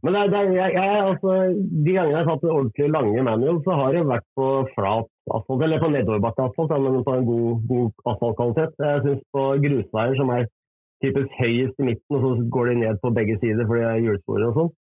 Men 0.03 0.15
det, 0.15 0.23
det, 0.33 0.43
jeg, 0.55 0.75
jeg, 0.77 1.01
altså, 1.03 1.35
de 1.57 1.95
gangene 1.97 2.13
jeg 2.13 2.19
har 2.21 2.29
tatt 2.29 2.45
ordentlig 2.47 2.89
lange 2.93 3.25
manual, 3.27 3.59
så 3.65 3.79
har 3.81 3.97
det 3.97 4.05
vært 4.11 4.29
på 4.39 4.49
flat 4.77 5.12
asfalt, 5.37 5.63
eller 5.65 5.83
på 5.83 5.93
nedoverbakkeasfalt, 5.93 6.75
men 6.83 7.07
på 7.07 7.15
en 7.17 7.29
god, 7.31 7.65
god 7.71 8.13
asfaltkvalitet. 8.13 8.77
Jeg 8.87 9.03
syns 9.07 9.25
på 9.37 9.47
grusveier 9.65 10.19
som 10.21 10.35
er 10.37 10.47
typisk 11.03 11.41
høyest 11.41 11.83
i 11.83 11.89
midten, 11.91 12.17
og 12.17 12.23
så 12.23 12.31
går 12.55 12.71
de 12.71 12.79
ned 12.83 13.03
på 13.03 13.15
begge 13.19 13.39
sider 13.43 13.67
fordi 13.69 13.83
det 13.83 13.91
er 13.91 14.05
hjulsporer 14.07 14.49
og 14.51 14.59
sånn, 14.59 14.73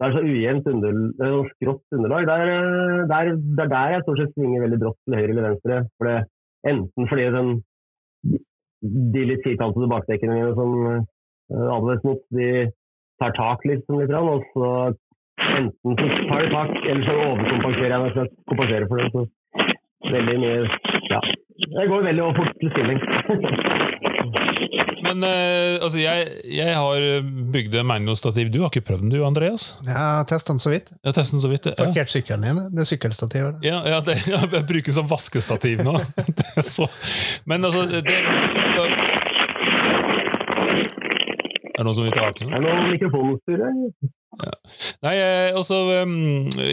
det 0.00 0.06
er 0.06 0.14
så 0.16 0.20
ujevnt 0.24 0.68
under, 0.72 1.00
er 1.20 1.32
sånn 1.34 1.48
skrått 1.54 1.96
underlag. 1.96 2.28
Det 2.28 2.34
er, 2.34 2.50
der, 2.50 3.08
det, 3.10 3.16
er, 3.16 3.40
det 3.56 3.64
er 3.64 3.72
der 3.74 3.90
jeg 3.94 4.04
stort 4.06 4.20
sett 4.22 4.30
svinger 4.36 4.62
veldig 4.64 4.78
brått 4.80 4.96
til 5.04 5.16
høyre 5.18 5.34
eller 5.34 5.46
venstre. 5.50 5.80
For 6.00 6.08
det, 6.08 6.14
enten 6.72 7.10
fordi 7.10 7.26
den, 7.34 7.50
de 9.16 9.24
litt 9.28 9.44
firkantede 9.44 9.90
bakdekkene 9.92 10.38
mine 10.38 10.54
som 10.56 10.72
uh, 10.88 11.66
advares 11.76 12.06
mot, 12.08 12.22
de 12.32 12.48
tar 13.20 13.36
tak 13.36 13.66
liksom 13.68 14.00
litt, 14.00 14.16
og 14.16 14.46
så 14.54 14.70
enten 15.50 16.00
så 16.00 16.08
tar 16.30 16.46
de 16.46 16.50
tak, 16.54 16.72
eller 16.80 17.04
så 17.04 17.18
overkompenserer 17.26 17.92
jeg 17.92 18.04
meg 18.06 18.16
for 18.16 18.32
kompenserer 18.54 18.88
kompensere 18.88 18.88
for 18.88 19.02
det. 19.02 19.10
Så 19.12 19.39
veldig 20.16 20.38
mye 20.44 20.58
Ja. 21.10 21.20
Det 21.60 21.86
går 21.90 22.06
veldig 22.08 22.28
fort 22.38 22.54
til 22.60 22.70
stilling. 22.72 22.98
Men 25.04 25.24
eh, 25.26 25.76
altså, 25.82 25.98
jeg, 26.00 26.26
jeg 26.54 26.74
har 26.76 27.04
bygd 27.52 27.74
en 27.80 27.88
manualstativ. 27.88 28.50
Du 28.52 28.60
har 28.62 28.70
ikke 28.72 28.84
prøvd 28.86 29.04
den, 29.04 29.12
du, 29.14 29.20
Andreas? 29.26 29.70
Jeg 29.86 29.96
har 29.96 30.26
testa 30.28 30.54
den 30.54 30.62
så 30.62 30.72
vidt. 30.72 30.92
Jeg 30.94 31.10
har 31.10 31.16
testet 31.16 31.36
den 31.36 31.44
så 31.44 31.50
vidt. 31.52 31.68
Ja. 31.70 31.76
Parkert 31.78 32.12
sykkelen 32.12 32.46
din. 32.46 32.60
Det 32.74 32.84
er 32.84 32.90
sykkelstativet. 32.90 33.60
Ja, 33.66 33.80
ja, 33.88 34.00
det, 34.06 34.18
jeg 34.32 34.50
bruker 34.52 34.90
den 34.90 34.98
som 35.00 35.08
vaskestativ 35.10 35.84
nå. 35.86 35.96
Det 36.40 36.48
er 36.56 36.66
så. 36.66 36.88
Men 37.48 37.64
altså 37.68 37.86
det, 37.90 38.18
Er 41.80 41.86
det 41.86 41.88
noen 41.88 41.96
som 41.96 42.04
vil 42.04 42.12
ta 42.12 42.26
haken? 42.26 42.50
Det 42.50 42.58
er 42.58 42.64
noen 42.66 42.90
mikrofonstyrer? 42.92 43.76
Ja. 44.40 44.50
Nei, 45.06 45.14
eh, 45.16 45.56
også 45.56 45.78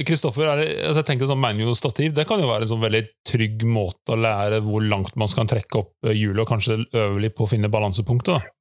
Kristoffer, 0.05 0.49
er 0.51 0.59
altså 0.59 0.99
jeg 0.99 1.07
tenker 1.07 1.29
sånn 1.29 1.41
manual-stativ 1.41 2.11
Det 2.13 2.27
kan 2.29 2.43
jo 2.43 2.49
være 2.49 2.67
en 2.67 2.69
sånn 2.69 2.83
veldig 2.83 3.01
trygg 3.25 3.63
måte 3.71 4.13
å 4.13 4.19
lære 4.19 4.59
hvor 4.65 4.83
langt 4.83 5.15
man 5.15 5.31
skal 5.31 5.47
trekke 5.47 5.79
opp 5.79 6.09
eh, 6.09 6.11
hjulet, 6.11 6.43
og 6.43 6.51
kanskje 6.51 6.81
øve 6.91 7.23
litt 7.23 7.37
på 7.39 7.47
å 7.47 7.51
finne 7.53 7.71
balansepunktet. 7.71 8.51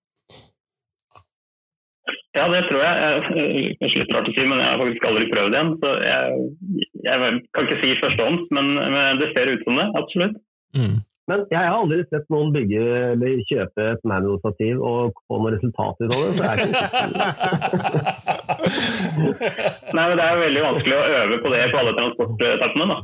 Ja, 2.36 2.46
det 2.52 2.62
tror 2.68 2.78
jeg. 2.84 2.94
jeg 3.02 3.74
kanskje 3.80 4.04
litt 4.04 4.14
rart 4.14 4.30
å 4.30 4.36
si, 4.36 4.46
men 4.46 4.62
jeg 4.62 4.70
har 4.70 4.80
faktisk 4.84 5.10
aldri 5.10 5.28
prøvd 5.32 5.58
igjen. 5.58 5.74
Så 5.82 5.92
jeg, 6.06 6.48
jeg 7.08 7.36
kan 7.56 7.66
ikke 7.66 7.82
si 7.82 7.92
førstehånds, 8.04 8.48
men, 8.54 8.72
men 8.94 9.22
det 9.22 9.32
ser 9.32 9.50
ut 9.50 9.66
som 9.66 9.80
det. 9.82 9.86
Absolutt. 9.98 10.40
Mm. 10.78 10.98
Men 11.26 11.42
jeg 11.50 11.58
har 11.58 11.74
aldri 11.74 12.04
sett 12.06 12.22
noen 12.30 12.52
bygge 12.54 12.78
eller 13.12 13.40
kjøpe 13.48 13.82
et 13.96 14.02
manual-stativ 14.06 14.78
og 14.78 15.10
få 15.26 15.34
noe 15.42 15.50
resultat 15.56 15.96
ut 16.04 16.12
av 16.14 16.20
det. 16.22 16.30
Så 16.36 16.42
er 16.46 16.56
det 16.60 16.66
Nei, 19.96 20.04
men 20.04 20.16
Det 20.20 20.26
er 20.26 20.44
veldig 20.44 20.62
vanskelig 20.68 20.96
å 20.96 21.08
øve 21.20 21.36
på 21.42 21.48
det 21.54 21.62
på 21.72 21.78
alle 21.82 21.94
transportetappene. 21.98 22.84
da. 22.92 22.96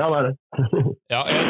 Ja, 0.00 0.06
det 0.08 0.16
er 0.18 0.24
det. 0.30 0.34
Ja, 1.12 1.20
jeg, 1.28 1.40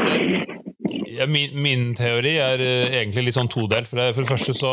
jeg, 1.13 1.27
min, 1.31 1.51
min 1.63 1.95
teori 1.95 2.35
er 2.43 2.59
uh, 2.59 2.91
egentlig 2.99 3.23
litt 3.29 3.39
sånn 3.39 3.53
todelt. 3.53 3.87
For, 3.87 3.97
det, 4.01 4.15
for 4.17 4.23
det 4.25 4.33
første 4.33 4.53
så 4.59 4.73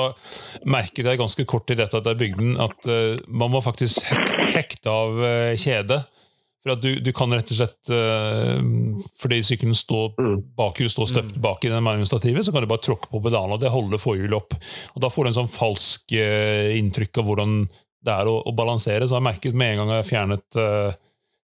merket 0.66 1.06
jeg 1.06 1.22
ganske 1.22 1.46
kort 1.50 1.70
i 1.70 1.78
dette 1.78 1.98
at 2.00 2.08
jeg 2.10 2.18
bygde 2.24 2.42
den, 2.42 2.56
at 2.58 2.80
uh, 2.90 3.22
man 3.30 3.52
må 3.54 3.62
faktisk 3.62 4.02
hek, 4.10 4.34
hekte 4.56 4.90
av 4.90 5.14
uh, 5.22 5.54
kjede. 5.60 5.98
For 6.60 6.74
at 6.74 6.82
du, 6.84 6.90
du 7.00 7.12
kan 7.16 7.32
rett 7.32 7.52
og 7.54 7.56
slett 7.56 7.92
uh, 7.94 8.60
Fordi 9.16 9.38
sykkelen 9.48 9.78
står 9.78 10.10
bakhjul 10.18 10.40
bakhjulet 10.60 10.94
står 10.94 11.12
støpt 11.14 11.38
bak 11.40 11.64
i 11.64 11.72
stativet, 12.10 12.44
så 12.46 12.52
kan 12.52 12.66
du 12.66 12.72
bare 12.72 12.84
tråkke 12.84 13.08
på 13.12 13.22
pedalen, 13.24 13.56
og 13.56 13.62
det 13.64 13.72
holder 13.72 14.02
forhjulet 14.02 14.36
opp. 14.36 14.58
Og 14.96 15.04
Da 15.04 15.12
får 15.14 15.24
du 15.24 15.32
en 15.32 15.38
sånn 15.42 15.54
falsk 15.54 16.18
uh, 16.20 16.76
inntrykk 16.76 17.22
av 17.22 17.30
hvordan 17.30 17.62
det 18.06 18.16
er 18.16 18.32
å, 18.32 18.40
å 18.48 18.56
balansere. 18.56 19.08
Så 19.08 19.18
jeg 19.18 19.28
merket 19.28 19.56
med 19.58 19.74
en 19.74 19.84
gang 19.84 19.96
jeg 19.98 20.10
fjernet 20.12 20.60
uh, 20.60 20.92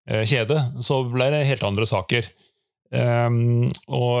kjedet, 0.06 0.28
kjede, 0.30 0.60
så 0.86 1.00
ble 1.10 1.30
det 1.34 1.46
helt 1.48 1.64
andre 1.66 1.88
saker. 1.88 2.28
Um, 2.94 3.66
og 3.90 4.20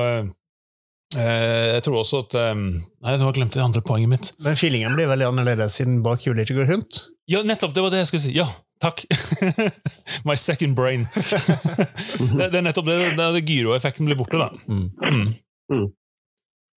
eh, 1.14 1.74
jeg 1.76 1.84
tror 1.86 2.00
også 2.00 2.24
at 2.24 2.34
ehm, 2.34 2.64
Nei, 3.06 3.12
nå 3.20 3.28
glemt 3.36 3.54
jeg 3.54 3.62
andre 3.62 3.82
poenget 3.86 4.10
mitt. 4.10 4.30
Men 4.42 4.58
feelingen 4.58 4.96
blir 4.98 5.06
veldig 5.06 5.28
annerledes 5.28 5.78
siden 5.78 6.00
bakhjulet 6.04 6.42
ikke 6.42 6.58
går 6.58 6.72
rundt. 6.74 7.04
Ja, 7.30 7.44
nettopp! 7.46 7.74
Det 7.76 7.84
var 7.84 7.94
det 7.94 8.02
jeg 8.02 8.10
skulle 8.10 8.24
si. 8.26 8.34
Ja, 8.34 8.48
takk! 8.82 9.04
My 10.28 10.36
second 10.36 10.76
brain. 10.78 11.06
det, 12.38 12.50
det 12.52 12.60
er 12.60 12.66
nettopp 12.66 12.88
det. 12.88 12.96
det, 13.18 13.28
det 13.36 13.44
Gyroeffekten 13.48 14.08
blir 14.08 14.18
borte, 14.18 14.40
da. 14.40 14.48
Mm. 14.68 15.86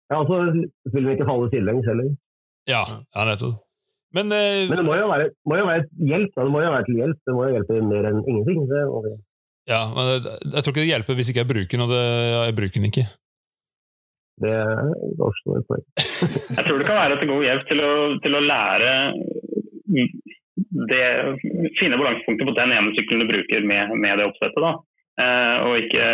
Ja, 0.08 0.22
altså 0.22 0.42
så 0.88 0.94
vil 0.96 1.08
vi 1.08 1.16
ikke 1.18 1.28
falle 1.28 1.50
sidelengs 1.52 1.88
heller. 1.90 2.12
Ja, 2.70 2.84
ja, 3.16 3.26
nettopp. 3.28 3.64
Men, 4.16 4.32
eh, 4.32 4.66
Men 4.70 4.80
det 4.80 4.86
må 4.88 4.96
jo 4.96 5.08
være, 5.12 5.30
må 5.46 5.58
jo 5.60 5.66
være 5.68 5.84
hjelp. 6.10 6.32
Da. 6.36 6.46
Det 6.48 6.52
må 6.54 6.64
jo 6.64 6.74
være 6.74 6.88
til 6.88 7.00
hjelp. 7.02 7.20
Det 7.28 7.34
må 7.36 7.48
jo 7.48 7.56
hjelpe 7.58 7.80
mer 7.92 8.10
enn 8.10 8.22
ingenting. 8.24 8.62
Det 8.72 8.84
og... 8.88 9.08
ja, 9.68 9.82
men 9.94 10.12
jeg, 10.14 10.36
jeg 10.54 10.64
tror 10.64 10.74
ikke 10.74 10.84
det 10.84 10.92
hjelper 10.94 11.18
hvis 11.20 11.32
ikke 11.32 11.44
jeg 11.44 11.52
bruker 11.52 11.74
den, 11.76 11.86
og 11.86 11.92
det, 11.92 12.04
jeg 12.34 12.58
bruker 12.60 12.80
den 12.80 12.90
ikke. 12.92 13.06
Det 14.38 14.54
er 14.54 14.90
også 15.28 15.58
et 15.58 15.68
poeng. 15.68 15.86
Jeg 15.98 16.64
tror 16.64 16.80
det 16.80 16.88
kan 16.88 17.00
være 17.02 17.20
til 17.20 17.32
god 17.34 17.46
hjelp 17.48 17.70
til 17.72 17.80
å, 17.82 17.94
til 18.24 18.38
å 18.38 18.42
lære 18.46 18.92
det, 20.91 21.04
finne 21.80 22.00
balansepunktet 22.00 22.50
på 22.50 22.56
den 22.58 22.74
ene 22.76 22.96
sykkelen 22.98 23.24
du 23.24 23.32
bruker 23.32 23.67
med, 23.70 23.93
med 23.98 24.20
det 24.20 24.28
oppsettet. 24.30 24.82
Eh, 25.22 25.56
og 25.65 25.78
ikke 25.82 26.08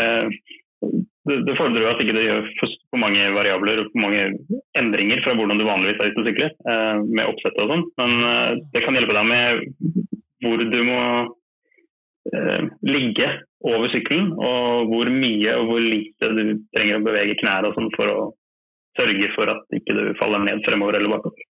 det, 1.27 1.38
det 1.47 1.56
fordrer 1.58 1.88
at 1.88 2.01
ikke 2.03 2.15
det 2.15 2.25
gjør 2.25 2.49
for, 2.60 2.99
mange 2.99 3.23
variabler 3.36 3.82
og 3.82 3.91
for 3.91 4.03
mange 4.03 4.25
endringer 4.79 5.23
fra 5.23 5.36
hvordan 5.38 5.60
du 5.60 5.65
vanligvis 5.67 6.01
er 6.01 6.12
ute 6.12 6.21
og 6.21 6.27
sykler, 6.27 6.51
eh, 6.73 6.99
med 7.08 7.29
oppsettet 7.29 7.63
og 7.63 7.71
sånn. 7.71 7.86
Men 8.01 8.27
eh, 8.27 8.51
det 8.75 8.84
kan 8.84 8.99
hjelpe 8.99 9.15
deg 9.17 9.29
med 9.32 9.63
hvor 10.43 10.63
du 10.73 10.79
må 10.84 11.01
eh, 12.34 12.69
ligge 12.89 13.29
over 13.63 13.88
sykkelen, 13.93 14.34
og 14.36 14.91
hvor 14.91 15.12
mye 15.13 15.56
og 15.56 15.69
hvor 15.71 15.84
lite 15.84 16.32
du 16.36 16.43
trenger 16.75 16.99
å 16.99 17.06
bevege 17.08 17.39
knærne 17.39 17.71
for 17.95 18.12
å 18.12 18.19
sørge 18.97 19.29
for 19.38 19.49
at 19.49 19.77
ikke 19.79 19.95
du 19.95 20.03
faller 20.19 20.43
ned 20.43 20.62
fremover 20.67 20.99
eller 20.99 21.15
bakover. 21.15 21.47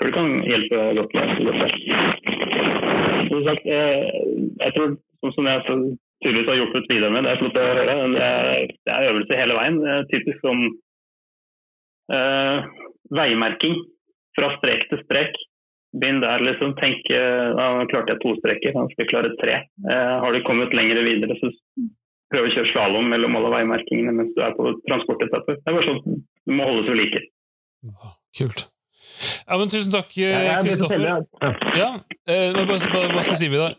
Tror 0.00 0.08
det 0.08 0.16
kan 0.16 0.30
hjelpe 0.48 0.84
godt 0.96 1.12
med 1.12 1.50
dette. 1.50 1.66
Som 3.30 3.42
sagt, 3.44 3.66
eh, 3.68 4.06
jeg 4.64 4.72
tror, 4.76 4.94
sånn 5.20 5.34
som 5.36 5.48
jeg 5.50 5.66
tydeligvis 6.24 6.48
har 6.48 6.56
hjulpet 6.56 6.88
videre 6.88 7.12
med, 7.12 7.26
det 7.28 7.34
er 7.34 7.42
flott 7.42 7.58
å 7.60 7.66
høre, 7.68 7.84
det 8.16 8.24
er, 8.24 8.72
det 8.88 8.94
er 8.94 9.08
øvelse 9.10 9.40
hele 9.42 9.58
veien. 9.58 9.78
Typisk 10.10 10.40
som 10.40 10.64
uh, 12.16 12.64
veimerking 13.20 13.76
fra 14.38 14.50
strek 14.56 14.88
til 14.90 15.04
strek. 15.04 15.38
Begynn 16.00 16.20
der, 16.22 16.42
liksom. 16.46 16.76
Tenk 16.78 17.08
eh, 17.10 17.48
da 17.58 17.64
klarte 17.90 18.14
jeg 18.14 18.22
to 18.22 18.36
streker, 18.38 18.76
da 18.76 18.84
skal 18.92 19.02
jeg 19.02 19.10
klare 19.10 19.30
tre. 19.40 19.56
Eh, 19.90 20.12
har 20.22 20.32
du 20.32 20.44
kommet 20.46 20.74
lenger 20.76 21.02
videre, 21.02 21.34
så 21.40 21.50
prøv 22.30 22.46
å 22.46 22.52
kjøre 22.54 22.70
slalåm 22.70 23.10
mellom 23.10 23.34
alle 23.40 23.50
veimerkingene 23.56 24.14
mens 24.14 24.30
du 24.36 24.44
er 24.46 24.54
på 24.54 24.70
transportetapper. 24.86 25.58
Det 25.58 25.66
er 25.66 25.80
bare 25.80 25.88
sånn 25.88 26.20
du 26.46 26.54
må 26.54 26.68
holdes 26.68 26.92
ved 26.92 27.00
like. 27.02 27.24
Kult. 28.38 28.68
Ja, 29.20 29.58
men 29.60 29.70
Tusen 29.72 29.92
takk, 29.92 30.10
å 30.10 30.64
Kristoffer. 30.64 31.06
Ja. 31.76 31.90
Eh, 32.30 32.50
hva, 32.56 32.64
hva, 32.66 33.06
hva 33.14 33.24
skal 33.24 33.36
vi 33.36 33.40
si, 33.42 33.50
da? 33.54 33.72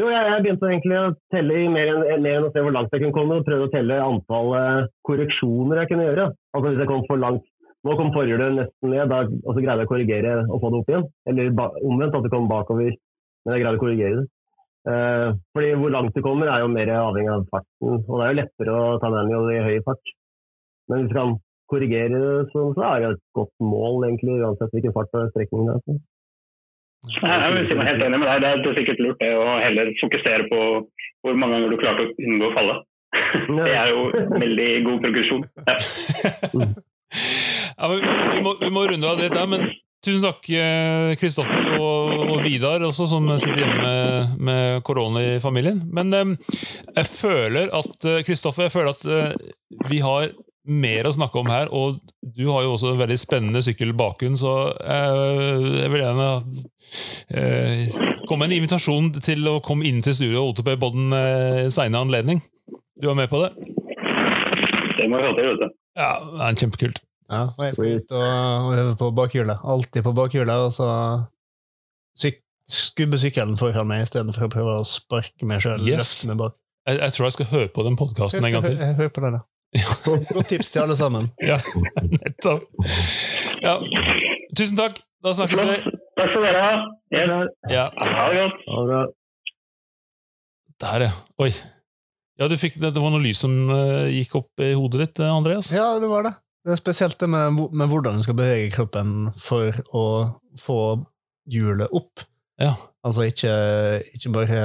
Jo, 0.00 0.06
jeg, 0.08 0.24
jeg 0.24 0.42
begynte 0.44 0.68
egentlig 0.70 0.96
å 0.96 1.08
telle 1.34 1.56
i 1.60 1.64
mer 1.68 1.90
enn, 1.92 2.22
mer 2.24 2.38
enn 2.38 2.46
å 2.46 2.52
se 2.54 2.62
hvor 2.64 2.72
langt 2.72 2.94
jeg 2.94 3.02
kunne 3.02 3.16
komme, 3.16 3.40
og 3.40 3.48
prøvde 3.48 3.66
å 3.68 3.72
telle 3.74 3.98
antall 4.00 4.52
eh, 4.56 4.86
korreksjoner 5.04 5.82
jeg 5.82 5.90
kunne 5.90 6.06
gjøre. 6.06 6.28
Altså 6.56 6.70
hvis 6.70 6.80
jeg 6.84 6.90
kom 6.92 7.08
for 7.08 7.20
langt 7.22 7.48
Nå 7.82 7.96
kom 7.98 8.12
forhjulet 8.14 8.52
nesten 8.54 8.92
ned, 8.92 9.08
da, 9.10 9.24
og 9.26 9.56
så 9.56 9.58
greide 9.58 9.82
jeg 9.82 9.88
å 9.88 9.90
korrigere 9.90 10.34
og 10.44 10.60
få 10.62 10.68
det 10.70 10.76
opp 10.78 10.90
igjen. 10.92 11.06
Eller 11.26 11.48
omvendt, 11.50 12.14
at 12.14 12.22
det 12.22 12.30
kom 12.30 12.44
bakover, 12.46 12.92
men 13.42 13.56
jeg 13.56 13.64
greide 13.64 13.80
å 13.80 13.82
korrigere 13.82 14.20
det. 14.20 14.26
Eh, 14.92 15.32
fordi 15.50 15.72
hvor 15.80 15.90
langt 15.90 16.14
du 16.14 16.22
kommer, 16.22 16.46
er 16.46 16.62
jo 16.62 16.68
mer 16.70 16.92
avhengig 16.94 17.32
av 17.34 17.48
farten. 17.50 17.96
Og 18.06 18.12
det 18.14 18.22
er 18.22 18.30
jo 18.30 18.38
lettere 18.38 18.76
å 18.78 19.00
ta 19.02 19.10
manual 19.10 19.50
i 19.50 19.64
høy 19.66 19.80
fart. 19.88 20.14
Men 20.86 21.02
hvis 21.02 21.10
du 21.10 21.16
kan 21.18 21.34
korrigere 21.72 22.12
det, 22.12 22.46
så, 22.52 22.68
så 22.76 22.84
er 22.92 23.02
det 23.06 23.10
et 23.16 23.22
godt 23.38 23.52
mål, 23.64 24.04
egentlig, 24.08 24.38
uansett 24.44 24.72
hvilken 24.76 24.94
fart 24.96 25.10
på 25.12 25.24
strekningen 25.32 25.68
det 25.72 25.76
er. 25.80 26.00
Jeg 27.02 27.38
jeg 27.42 27.52
vil 27.56 27.64
si 27.66 27.74
meg 27.80 27.88
helt 27.90 28.02
enig 28.06 28.18
med 28.22 28.28
deg. 28.30 28.40
Det 28.44 28.48
er- 28.52 28.60
er 28.70 28.76
sikkert 28.78 29.00
lurt 29.02 29.18
det 29.24 29.30
å 29.34 29.46
heller 29.58 29.88
fokusere 30.04 30.44
på 30.52 30.58
hvor 31.22 31.34
mange 31.38 31.56
ganger 31.56 31.72
du 31.72 31.80
klarte 31.82 32.04
å 32.06 32.12
unngå 32.28 32.46
å 32.50 32.54
falle. 32.54 32.76
Det 33.58 33.72
er 33.74 33.88
jo 33.90 34.04
veldig 34.40 34.68
god 34.86 35.00
progresjon. 35.02 35.42
Ja. 35.66 35.74
Ja, 37.78 37.88
vi, 37.90 38.42
må, 38.44 38.52
vi 38.60 38.70
må 38.72 38.84
runde 38.88 39.08
av 39.08 39.18
det 39.20 39.30
der, 39.34 39.48
men 39.50 39.66
tusen 40.04 40.22
takk, 40.24 40.46
eh, 40.54 41.12
Kristoffer 41.20 41.74
og, 41.78 42.22
og 42.30 42.38
Vidar 42.44 42.84
også, 42.86 43.06
som 43.10 43.26
sitter 43.42 43.64
hjemme 43.64 43.80
med, 43.82 44.38
med 44.48 44.82
korona 44.86 45.22
i 45.24 45.34
familien. 45.42 45.82
Men 45.92 46.12
eh, 46.16 46.32
jeg 47.00 47.10
føler 47.10 47.72
at 47.82 48.08
eh, 48.08 48.22
Kristoffer, 48.26 48.68
jeg 48.68 48.74
føler 48.76 48.94
at 48.94 49.90
vi 49.90 50.00
har 50.04 50.30
mer 50.62 51.08
å 51.08 51.14
snakke 51.14 51.40
om 51.40 51.50
her, 51.50 51.70
og 51.74 51.98
du 52.22 52.44
har 52.48 52.62
jo 52.64 52.76
også 52.76 52.92
en 52.92 53.00
veldig 53.00 53.18
spennende 53.18 53.62
sykkelbakgrunn, 53.66 54.38
så 54.38 54.54
eh, 54.78 55.64
jeg 55.82 55.92
vil 55.92 56.04
gjerne 56.04 56.28
eh, 57.34 58.00
komme 58.28 58.44
med 58.44 58.52
en 58.52 58.58
invitasjon 58.60 59.10
til 59.18 59.48
å 59.50 59.58
komme 59.64 59.88
inn 59.88 60.02
til 60.04 60.16
studio 60.16 60.44
og 60.44 60.52
OTP 60.52 60.74
på 60.82 60.92
eh, 61.18 61.64
seine 61.74 62.02
anledning. 62.02 62.42
Du 63.02 63.10
er 63.10 63.18
med 63.18 63.30
på 63.32 63.42
det? 63.42 63.50
Det 64.98 65.08
må 65.10 65.18
vi 65.18 65.26
få 65.26 65.34
til, 65.38 65.50
vet 65.50 65.64
du. 65.64 65.76
Ja, 65.98 66.12
det 66.22 66.46
er 66.46 66.60
kjempekult. 66.62 67.02
Ja, 67.32 67.44
og 67.48 67.62
jeg 67.64 67.74
skal 67.74 67.92
ut 67.96 68.14
og, 68.14 68.72
øve 68.76 68.96
på 69.00 69.10
bakhjulet. 69.16 69.62
Alltid 69.74 70.04
på 70.06 70.12
bakhjulet, 70.16 70.66
og 70.66 70.72
så 70.76 70.88
syk, 72.18 72.42
skubbe 72.70 73.18
sykkelen 73.18 73.56
foran 73.58 73.88
meg 73.88 74.04
istedenfor 74.06 74.46
å 74.46 74.52
prøve 74.52 74.74
å 74.82 74.86
sparke 74.86 75.48
meg 75.48 75.64
sjøl. 75.64 75.82
Yes. 75.88 76.20
bak. 76.38 76.54
Jeg, 76.86 76.98
jeg 77.00 77.16
tror 77.16 77.28
jeg 77.28 77.38
skal 77.38 77.50
høre 77.54 77.72
på 77.72 77.86
den 77.86 77.98
podkasten 77.98 78.44
en 78.44 78.58
gang 78.58 78.68
til. 78.68 78.78
Hør, 78.78 78.94
hør 79.00 79.10
på 79.16 79.24
den, 79.24 79.40
da. 79.40 79.46
Godt 79.72 80.48
tips 80.50 80.70
til 80.74 80.84
alle 80.84 80.96
sammen. 80.98 81.30
Ja, 81.50 81.58
nettopp. 82.12 82.68
Ja. 83.62 83.78
Tusen 84.58 84.76
takk. 84.76 85.00
Da 85.22 85.32
snakkes 85.38 85.62
vi. 85.62 85.76
Takk 86.18 86.32
skal 86.32 86.46
dere 86.48 86.62
ha. 86.62 86.72
Ja, 87.70 87.88
Ha 87.96 88.30
det 88.32 88.40
godt. 88.42 88.64
Ha 88.68 88.86
det 88.90 89.02
der, 90.82 91.06
ja. 91.06 91.12
Oi. 91.42 91.52
Ja, 92.40 92.48
du 92.50 92.56
fikk, 92.58 92.78
det, 92.82 92.94
var 92.96 93.12
noe 93.12 93.22
lys 93.22 93.42
som 93.44 93.52
eh, 93.70 94.08
gikk 94.16 94.34
opp 94.40 94.62
i 94.64 94.72
hodet 94.74 95.04
ditt, 95.04 95.20
eh, 95.22 95.30
Andreas? 95.30 95.70
Ja, 95.74 95.92
det 96.02 96.08
var 96.10 96.26
det. 96.26 96.32
Det 96.66 96.74
er 96.74 96.80
spesielt 96.80 97.18
det 97.20 97.28
med, 97.30 97.60
med 97.74 97.90
hvordan 97.90 98.18
du 98.18 98.26
skal 98.26 98.38
bevege 98.38 98.70
kroppen 98.74 99.30
for 99.42 99.74
å 99.94 100.04
få 100.62 100.78
hjulet 101.50 101.90
opp. 101.94 102.24
Ja. 102.62 102.74
Altså 103.06 103.26
ikke, 103.26 103.52
ikke 104.14 104.34
bare 104.34 104.60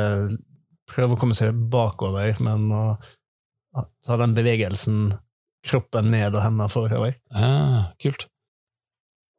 prøve 0.89 1.15
å 1.15 1.19
komme 1.19 1.37
seg 1.37 1.57
bakover, 1.71 2.37
men 2.43 2.67
å 2.73 2.83
ta 4.05 4.17
den 4.19 4.35
bevegelsen 4.37 5.11
kroppen 5.67 6.11
ned 6.13 6.35
og 6.35 6.43
hendene 6.43 6.69
forover. 6.71 7.15
Ah, 7.33 7.93
kult. 8.01 8.27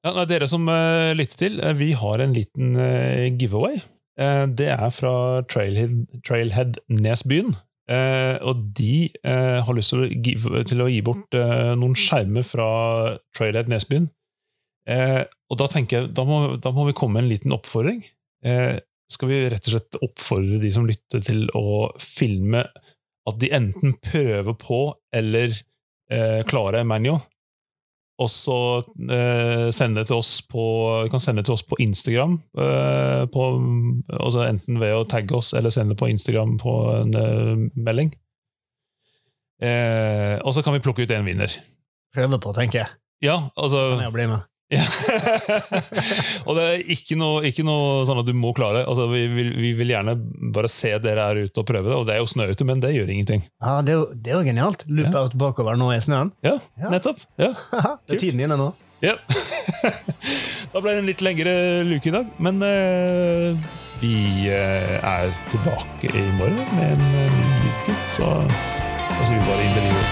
Ja, 0.07 0.13
nei, 0.15 0.27
dere 0.31 0.49
som 0.51 0.69
uh, 0.71 1.13
lytter 1.19 1.41
til, 1.41 1.57
eh, 1.61 1.75
vi 1.77 1.93
har 1.99 2.23
en 2.23 2.35
liten 2.37 2.77
uh, 2.79 3.29
giveaway. 3.39 3.81
Det 4.19 4.67
er 4.67 4.89
fra 4.91 5.11
Trailhead, 5.47 6.09
Trailhead 6.27 6.81
Nesbyen. 6.91 7.53
Og 8.43 8.63
de 8.75 9.13
har 9.23 9.77
lyst 9.79 9.93
til 9.95 10.01
å, 10.03 10.09
give, 10.27 10.63
til 10.67 10.83
å 10.83 10.89
gi 10.91 10.97
bort 11.07 11.37
noen 11.79 11.95
skjermer 11.95 12.43
fra 12.43 12.67
Trailhead 13.39 13.71
Nesbyen. 13.71 14.09
Og 14.91 15.61
da 15.63 15.69
tenker 15.71 16.01
jeg, 16.01 16.11
da 16.19 16.27
må, 16.27 16.41
da 16.59 16.75
må 16.75 16.89
vi 16.89 16.97
komme 16.99 17.21
med 17.21 17.29
en 17.29 17.31
liten 17.31 17.55
oppfordring. 17.55 18.03
Skal 19.07 19.31
vi 19.31 19.39
rett 19.55 19.71
og 19.71 19.77
slett 19.77 20.03
oppfordre 20.03 20.59
de 20.67 20.75
som 20.75 20.91
lytter 20.91 21.23
til 21.31 21.47
å 21.55 21.93
filme 22.03 22.67
at 23.29 23.41
de 23.41 23.51
enten 23.55 23.97
prøver 24.05 24.55
på 24.59 24.81
eller 25.15 25.53
eh, 26.13 26.41
klarer 26.49 26.87
Manjo. 26.89 27.19
og 28.19 28.31
så 28.33 28.59
eh, 29.15 29.69
sende 29.75 30.01
det 30.03 30.09
til 30.11 30.19
oss 30.19 30.41
på 30.43 30.63
Du 31.05 31.11
kan 31.13 31.23
sende 31.23 31.45
til 31.47 31.55
oss 31.55 31.63
på 31.63 31.77
Instagram. 31.79 32.39
Eh, 32.59 33.25
på, 33.31 33.45
altså 34.19 34.47
enten 34.49 34.81
ved 34.83 34.95
å 34.97 35.05
tagge 35.07 35.37
oss 35.39 35.53
eller 35.55 35.71
sende 35.71 35.95
på 35.95 36.09
Instagram 36.11 36.57
på 36.59 36.75
en 36.97 37.15
eh, 37.15 37.53
melding. 37.79 38.11
Eh, 39.63 40.39
og 40.43 40.55
så 40.55 40.63
kan 40.63 40.75
vi 40.75 40.83
plukke 40.83 41.03
ut 41.07 41.15
en 41.15 41.27
vinner. 41.27 41.53
Prøve 42.15 42.39
på, 42.43 42.53
tenker 42.57 42.83
jeg. 42.85 42.95
Ja, 43.23 43.51
altså 43.59 43.97
Kan 43.97 44.07
jeg 44.07 44.15
bli 44.15 44.27
med? 44.31 44.47
Ja. 44.71 44.85
Og 46.47 46.53
det 46.59 46.65
er 46.65 46.83
ikke 46.93 47.17
noe, 47.19 47.41
ikke 47.49 47.65
noe 47.67 48.03
sånn 48.09 48.21
at 48.21 48.27
du 48.29 48.35
må 48.37 48.51
klare 48.57 48.83
det. 48.83 48.87
Altså, 48.91 49.07
vi, 49.13 49.23
vil, 49.33 49.49
vi 49.57 49.71
vil 49.79 49.93
gjerne 49.95 50.15
bare 50.55 50.69
se 50.73 50.91
dere 51.03 51.25
er 51.33 51.41
ute 51.49 51.63
og 51.63 51.69
prøve 51.71 51.89
det. 51.89 51.97
Og 51.97 52.05
det 52.09 52.15
er 52.17 52.21
jo 52.23 52.29
snø 52.29 52.49
ute, 52.53 52.67
men 52.69 52.83
det 52.85 52.93
gjør 52.97 53.09
ingenting. 53.15 53.43
Ja, 53.65 53.79
Det 53.83 53.95
er 53.95 53.99
jo, 54.01 54.07
det 54.13 54.33
er 54.33 54.37
jo 54.41 54.45
genialt. 54.51 54.85
Loop 54.89 55.09
Ja. 55.09 55.23
out 55.25 55.35
bakover 55.41 55.79
nå 55.81 55.89
i 55.97 56.01
snøen. 56.05 56.33
Ja, 56.45 56.59
Ja. 56.81 56.91
nettopp. 56.93 57.19
Ja. 57.41 57.55
det 58.07 58.19
er 58.19 58.23
tiden 58.27 58.41
inne 58.45 58.57
nå. 58.61 58.69
Ja. 59.01 59.15
da 60.73 60.81
ble 60.83 60.91
det 60.91 60.99
en 61.05 61.07
litt 61.09 61.23
lengre 61.23 61.53
luke 61.87 62.11
i 62.11 62.15
dag, 62.17 62.27
men 62.43 62.59
uh, 62.61 63.55
vi 64.03 64.15
uh, 64.51 64.99
er 65.07 65.31
tilbake 65.53 66.11
i 66.11 66.25
morgen 66.39 66.67
med 66.75 66.97
en 66.97 67.03
eh, 67.25 67.31
ny 67.39 67.71
uke. 67.71 67.95
Så 68.19 68.27
altså, 68.27 69.33
vi 69.33 69.39
bare 69.47 69.63
inn 69.65 69.75
til 69.79 69.85
livet. 69.87 70.09